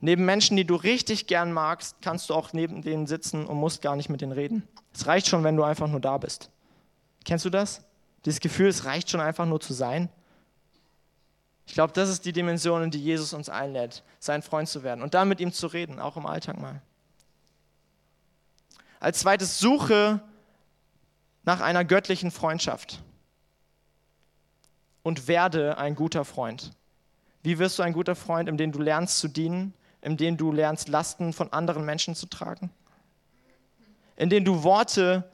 Neben 0.00 0.24
Menschen, 0.24 0.56
die 0.56 0.64
du 0.64 0.76
richtig 0.76 1.26
gern 1.26 1.52
magst, 1.52 1.96
kannst 2.00 2.30
du 2.30 2.34
auch 2.34 2.52
neben 2.52 2.82
denen 2.82 3.06
sitzen 3.06 3.46
und 3.46 3.58
musst 3.58 3.82
gar 3.82 3.96
nicht 3.96 4.08
mit 4.08 4.22
denen 4.22 4.32
reden. 4.32 4.66
Es 4.94 5.06
reicht 5.06 5.28
schon, 5.28 5.44
wenn 5.44 5.56
du 5.56 5.62
einfach 5.62 5.88
nur 5.88 6.00
da 6.00 6.16
bist. 6.16 6.50
Kennst 7.24 7.44
du 7.44 7.50
das? 7.50 7.84
Dieses 8.24 8.40
Gefühl, 8.40 8.68
es 8.68 8.86
reicht 8.86 9.10
schon 9.10 9.20
einfach 9.20 9.46
nur 9.46 9.60
zu 9.60 9.74
sein. 9.74 10.08
Ich 11.66 11.74
glaube, 11.74 11.92
das 11.92 12.08
ist 12.08 12.24
die 12.24 12.32
Dimension, 12.32 12.82
in 12.82 12.90
die 12.90 13.02
Jesus 13.02 13.32
uns 13.32 13.48
einlädt, 13.48 14.02
sein 14.18 14.42
Freund 14.42 14.68
zu 14.68 14.82
werden 14.82 15.02
und 15.02 15.14
dann 15.14 15.28
mit 15.28 15.38
ihm 15.38 15.52
zu 15.52 15.66
reden, 15.66 16.00
auch 16.00 16.16
im 16.16 16.26
Alltag 16.26 16.58
mal. 16.58 16.80
Als 18.98 19.20
zweites, 19.20 19.58
suche 19.58 20.20
nach 21.44 21.60
einer 21.60 21.84
göttlichen 21.84 22.30
Freundschaft 22.30 23.02
und 25.02 25.28
werde 25.28 25.78
ein 25.78 25.94
guter 25.94 26.24
Freund. 26.24 26.72
Wie 27.42 27.58
wirst 27.58 27.78
du 27.78 27.82
ein 27.82 27.92
guter 27.92 28.14
Freund, 28.14 28.48
indem 28.48 28.72
du 28.72 28.80
lernst 28.80 29.18
zu 29.18 29.28
dienen, 29.28 29.72
in 30.02 30.16
denen 30.16 30.36
du 30.36 30.52
lernst, 30.52 30.88
Lasten 30.88 31.32
von 31.32 31.52
anderen 31.52 31.84
Menschen 31.84 32.14
zu 32.14 32.26
tragen, 32.26 32.70
in 34.16 34.30
denen 34.30 34.44
du 34.44 34.62
Worte 34.62 35.30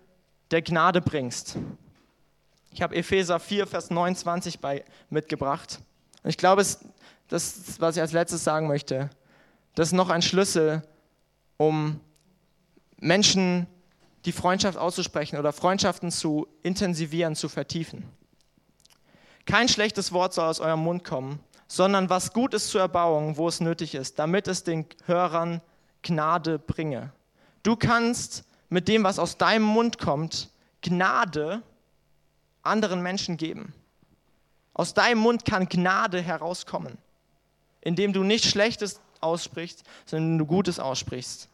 der 0.50 0.62
Gnade 0.62 1.00
bringst. 1.00 1.56
Ich 2.72 2.82
habe 2.82 2.94
Epheser 2.94 3.40
4, 3.40 3.66
Vers 3.66 3.90
29 3.90 4.60
bei, 4.60 4.84
mitgebracht. 5.08 5.80
Und 6.22 6.30
ich 6.30 6.36
glaube, 6.36 6.64
das 7.28 7.80
was 7.80 7.96
ich 7.96 8.02
als 8.02 8.12
letztes 8.12 8.44
sagen 8.44 8.68
möchte. 8.68 9.10
Das 9.74 9.88
ist 9.88 9.92
noch 9.92 10.10
ein 10.10 10.22
Schlüssel, 10.22 10.82
um 11.56 12.00
Menschen 12.98 13.66
die 14.24 14.32
Freundschaft 14.32 14.76
auszusprechen 14.78 15.38
oder 15.38 15.52
Freundschaften 15.52 16.10
zu 16.10 16.48
intensivieren, 16.62 17.36
zu 17.36 17.48
vertiefen. 17.48 18.04
Kein 19.44 19.68
schlechtes 19.68 20.12
Wort 20.12 20.34
soll 20.34 20.46
aus 20.46 20.60
eurem 20.60 20.80
Mund 20.80 21.04
kommen, 21.04 21.38
sondern 21.68 22.10
was 22.10 22.32
gut 22.32 22.54
ist 22.54 22.68
zur 22.68 22.80
Erbauung, 22.80 23.36
wo 23.36 23.48
es 23.48 23.60
nötig 23.60 23.94
ist, 23.94 24.18
damit 24.18 24.48
es 24.48 24.64
den 24.64 24.86
Hörern 25.06 25.60
Gnade 26.02 26.58
bringe. 26.58 27.12
Du 27.62 27.76
kannst 27.76 28.44
mit 28.68 28.88
dem, 28.88 29.04
was 29.04 29.18
aus 29.18 29.38
deinem 29.38 29.64
Mund 29.64 29.98
kommt, 29.98 30.50
Gnade 30.82 31.62
anderen 32.62 33.02
Menschen 33.02 33.36
geben. 33.36 33.74
Aus 34.74 34.94
deinem 34.94 35.18
Mund 35.18 35.44
kann 35.44 35.68
Gnade 35.68 36.20
herauskommen, 36.20 36.98
indem 37.80 38.12
du 38.12 38.22
nicht 38.22 38.44
Schlechtes 38.44 39.00
aussprichst, 39.20 39.84
sondern 40.04 40.38
du 40.38 40.46
Gutes 40.46 40.78
aussprichst. 40.78 41.48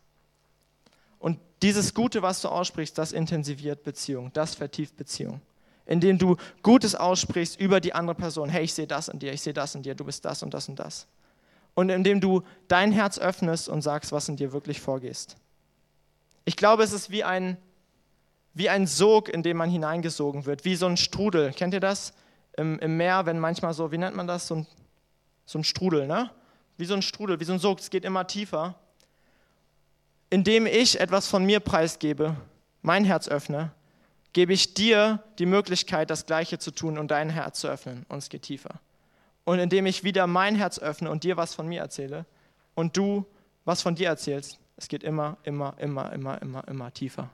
Und 1.18 1.38
dieses 1.62 1.94
Gute, 1.94 2.20
was 2.22 2.42
du 2.42 2.48
aussprichst, 2.48 2.98
das 2.98 3.12
intensiviert 3.12 3.85
Beziehung, 3.85 4.33
das 4.33 4.55
vertieft 4.55 4.96
Beziehung 4.96 5.40
indem 5.86 6.18
du 6.18 6.36
Gutes 6.62 6.94
aussprichst 6.94 7.58
über 7.60 7.80
die 7.80 7.94
andere 7.94 8.14
Person. 8.14 8.48
Hey, 8.48 8.64
ich 8.64 8.74
sehe 8.74 8.86
das 8.86 9.08
in 9.08 9.18
dir, 9.18 9.32
ich 9.32 9.42
sehe 9.42 9.52
das 9.52 9.74
in 9.74 9.82
dir, 9.82 9.94
du 9.94 10.04
bist 10.04 10.24
das 10.24 10.42
und 10.42 10.54
das 10.54 10.68
und 10.68 10.78
das. 10.78 11.06
Und 11.74 11.88
indem 11.88 12.20
du 12.20 12.42
dein 12.68 12.92
Herz 12.92 13.18
öffnest 13.18 13.68
und 13.68 13.82
sagst, 13.82 14.12
was 14.12 14.28
in 14.28 14.36
dir 14.36 14.52
wirklich 14.52 14.80
vorgehst. 14.80 15.36
Ich 16.44 16.56
glaube, 16.56 16.82
es 16.82 16.92
ist 16.92 17.10
wie 17.10 17.24
ein, 17.24 17.56
wie 18.54 18.68
ein 18.68 18.86
Sog, 18.86 19.28
in 19.28 19.42
den 19.42 19.56
man 19.56 19.70
hineingesogen 19.70 20.44
wird, 20.44 20.64
wie 20.64 20.76
so 20.76 20.86
ein 20.86 20.96
Strudel. 20.96 21.52
Kennt 21.52 21.72
ihr 21.72 21.80
das? 21.80 22.12
Im, 22.56 22.78
im 22.80 22.96
Meer, 22.96 23.24
wenn 23.24 23.38
manchmal 23.38 23.72
so, 23.72 23.90
wie 23.92 23.98
nennt 23.98 24.16
man 24.16 24.26
das? 24.26 24.48
So 24.48 24.56
ein, 24.56 24.66
so 25.46 25.58
ein 25.58 25.64
Strudel, 25.64 26.06
ne? 26.06 26.30
Wie 26.76 26.84
so 26.84 26.94
ein 26.94 27.02
Strudel, 27.02 27.40
wie 27.40 27.44
so 27.44 27.52
ein 27.52 27.58
Sog, 27.58 27.78
es 27.78 27.90
geht 27.90 28.04
immer 28.04 28.26
tiefer. 28.26 28.74
Indem 30.28 30.66
ich 30.66 31.00
etwas 31.00 31.28
von 31.28 31.44
mir 31.44 31.60
preisgebe, 31.60 32.36
mein 32.82 33.04
Herz 33.04 33.28
öffne, 33.28 33.72
gebe 34.32 34.52
ich 34.52 34.74
dir 34.74 35.22
die 35.38 35.46
Möglichkeit, 35.46 36.10
das 36.10 36.26
Gleiche 36.26 36.58
zu 36.58 36.70
tun 36.70 36.98
und 36.98 37.10
dein 37.10 37.30
Herz 37.30 37.60
zu 37.60 37.68
öffnen 37.68 38.06
und 38.08 38.18
es 38.18 38.28
geht 38.28 38.42
tiefer. 38.42 38.80
Und 39.44 39.58
indem 39.58 39.86
ich 39.86 40.04
wieder 40.04 40.26
mein 40.26 40.54
Herz 40.54 40.78
öffne 40.78 41.10
und 41.10 41.24
dir 41.24 41.36
was 41.36 41.54
von 41.54 41.66
mir 41.66 41.80
erzähle 41.80 42.24
und 42.74 42.96
du 42.96 43.26
was 43.64 43.82
von 43.82 43.94
dir 43.94 44.08
erzählst, 44.08 44.58
es 44.76 44.88
geht 44.88 45.02
immer, 45.02 45.36
immer, 45.42 45.74
immer, 45.78 46.12
immer, 46.12 46.40
immer, 46.40 46.66
immer 46.66 46.92
tiefer. 46.92 47.28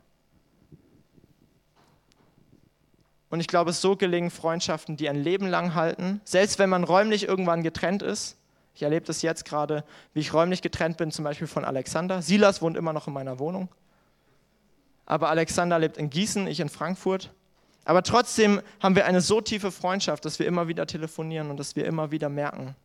Und 3.30 3.40
ich 3.40 3.46
glaube, 3.46 3.72
so 3.72 3.94
gelingen 3.94 4.30
Freundschaften, 4.30 4.96
die 4.96 5.08
ein 5.08 5.22
Leben 5.22 5.46
lang 5.46 5.74
halten, 5.74 6.20
selbst 6.24 6.58
wenn 6.58 6.70
man 6.70 6.84
räumlich 6.84 7.28
irgendwann 7.28 7.62
getrennt 7.62 8.02
ist. 8.02 8.37
Ich 8.74 8.82
erlebe 8.82 9.06
das 9.06 9.22
jetzt 9.22 9.44
gerade, 9.44 9.84
wie 10.14 10.20
ich 10.20 10.32
räumlich 10.32 10.62
getrennt 10.62 10.96
bin, 10.96 11.11
zum 11.11 11.24
Beispiel 11.24 11.46
von 11.46 11.64
Alexander. 11.64 12.22
Silas 12.22 12.62
wohnt 12.62 12.76
immer 12.76 12.92
noch 12.92 13.06
in 13.06 13.12
meiner 13.12 13.38
Wohnung 13.38 13.68
aber 15.09 15.31
Alexander 15.31 15.79
lebt 15.79 15.97
in 15.97 16.11
Gießen, 16.11 16.47
ich 16.47 16.61
in 16.61 16.68
Frankfurt. 16.68 17.33
Aber 17.87 18.03
trotzdem 18.03 18.61
haben 18.79 18.94
wir 18.94 19.07
eine 19.07 19.23
so 19.23 19.40
tiefe 19.40 19.73
Freundschaft, 19.73 20.27
dass 20.27 20.38
wir 20.38 20.47
immer 20.47 20.68
wieder 20.68 20.87
telefonieren 20.87 21.49
und 21.49 21.57
dass 21.57 21.77
wir 21.77 21.87
immer 21.87 22.11
wieder 22.11 22.29
merken, 22.29 22.77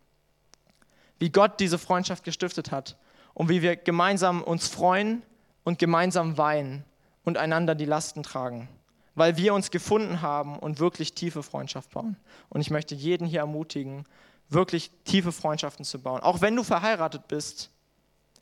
wie 1.20 1.30
Gott 1.30 1.60
diese 1.60 1.78
Freundschaft 1.78 2.24
gestiftet 2.24 2.72
hat 2.72 2.98
und 3.34 3.50
wie 3.50 3.62
wir 3.62 3.76
gemeinsam 3.76 4.42
uns 4.42 4.70
freuen 4.70 5.22
und 5.66 5.80
gemeinsam 5.80 6.38
weinen 6.38 6.86
und 7.26 7.38
einander 7.38 7.76
die 7.76 7.84
Lasten 7.84 8.24
tragen, 8.24 8.70
weil 9.16 9.36
wir 9.36 9.54
uns 9.54 9.70
gefunden 9.70 10.22
haben 10.22 10.58
und 10.58 10.80
wirklich 10.80 11.16
tiefe 11.16 11.44
Freundschaft 11.44 11.92
bauen. 11.92 12.16
Und 12.48 12.62
ich 12.62 12.70
möchte 12.70 12.96
jeden 12.96 13.28
hier 13.28 13.42
ermutigen, 13.42 14.06
wirklich 14.48 14.92
tiefe 15.04 15.34
Freundschaften 15.34 15.84
zu 15.84 16.00
bauen. 16.00 16.22
Auch 16.22 16.40
wenn 16.40 16.56
du 16.56 16.64
verheiratet 16.64 17.28
bist, 17.28 17.70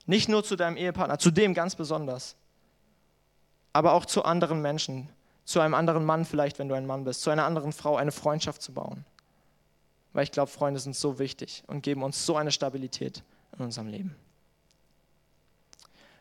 nicht 0.06 0.30
nur 0.30 0.44
zu 0.44 0.56
deinem 0.56 0.78
Ehepartner, 0.78 1.17
zu 1.17 1.32
dem 1.32 1.56
ganz 1.56 1.74
besonders, 1.74 2.36
aber 3.73 3.93
auch 3.93 4.05
zu 4.05 4.23
anderen 4.23 4.62
Menschen, 4.62 5.10
zu 5.45 5.60
einem 5.60 5.73
anderen 5.73 6.05
Mann 6.05 6.25
vielleicht, 6.25 6.60
wenn 6.60 6.69
du 6.69 6.75
ein 6.75 6.86
Mann 6.86 7.03
bist, 7.03 7.21
zu 7.21 7.29
einer 7.29 7.45
anderen 7.45 7.73
Frau 7.73 7.95
eine 7.97 8.12
Freundschaft 8.12 8.62
zu 8.62 8.73
bauen. 8.73 9.05
Weil 10.13 10.23
ich 10.23 10.31
glaube, 10.31 10.51
Freunde 10.51 10.79
sind 10.79 10.95
so 10.95 11.19
wichtig 11.19 11.63
und 11.67 11.84
geben 11.84 12.03
uns 12.03 12.25
so 12.25 12.36
eine 12.36 12.51
Stabilität 12.51 13.23
in 13.57 13.65
unserem 13.65 13.88
Leben. 13.88 14.15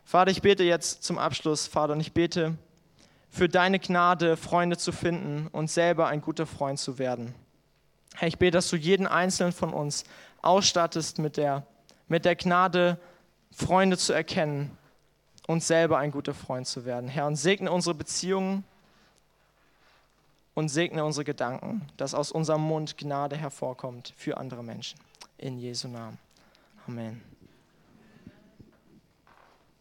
Vater, 0.05 0.31
ich 0.31 0.43
bete 0.43 0.65
jetzt 0.65 1.05
zum 1.05 1.19
Abschluss, 1.19 1.67
Vater, 1.67 1.93
und 1.93 2.01
ich 2.01 2.13
bete 2.13 2.57
für 3.29 3.49
deine 3.49 3.79
Gnade, 3.79 4.37
Freunde 4.37 4.77
zu 4.77 4.91
finden 4.91 5.47
und 5.53 5.71
selber 5.71 6.09
ein 6.09 6.21
guter 6.21 6.47
Freund 6.47 6.79
zu 6.79 6.99
werden. 6.99 7.35
Herr, 8.17 8.27
ich 8.27 8.39
bete, 8.39 8.53
dass 8.53 8.71
du 8.71 8.77
jeden 8.77 9.07
einzelnen 9.07 9.53
von 9.53 9.73
uns 9.73 10.05
ausstattest 10.43 11.19
mit 11.19 11.37
der, 11.37 11.65
mit 12.09 12.25
der 12.25 12.35
Gnade, 12.35 12.99
Freunde 13.53 13.99
zu 13.99 14.13
erkennen 14.13 14.77
uns 15.51 15.67
selber 15.67 15.99
ein 15.99 16.13
guter 16.13 16.33
Freund 16.33 16.67
zu 16.67 16.85
werden. 16.85 17.09
Herr, 17.09 17.27
und 17.27 17.37
segne 17.37 17.73
unsere 17.73 17.95
Beziehungen 17.95 18.65
und 20.55 20.69
segne 20.69 21.05
unsere 21.05 21.25
Gedanken, 21.25 21.89
dass 21.97 22.15
aus 22.15 22.31
unserem 22.31 22.63
Mund 22.63 22.97
Gnade 22.97 23.37
hervorkommt 23.37 24.15
für 24.17 24.37
andere 24.37 24.63
Menschen. 24.63 24.99
In 25.39 25.59
Jesu 25.59 25.89
Namen. 25.89 26.19
Amen. 26.87 27.30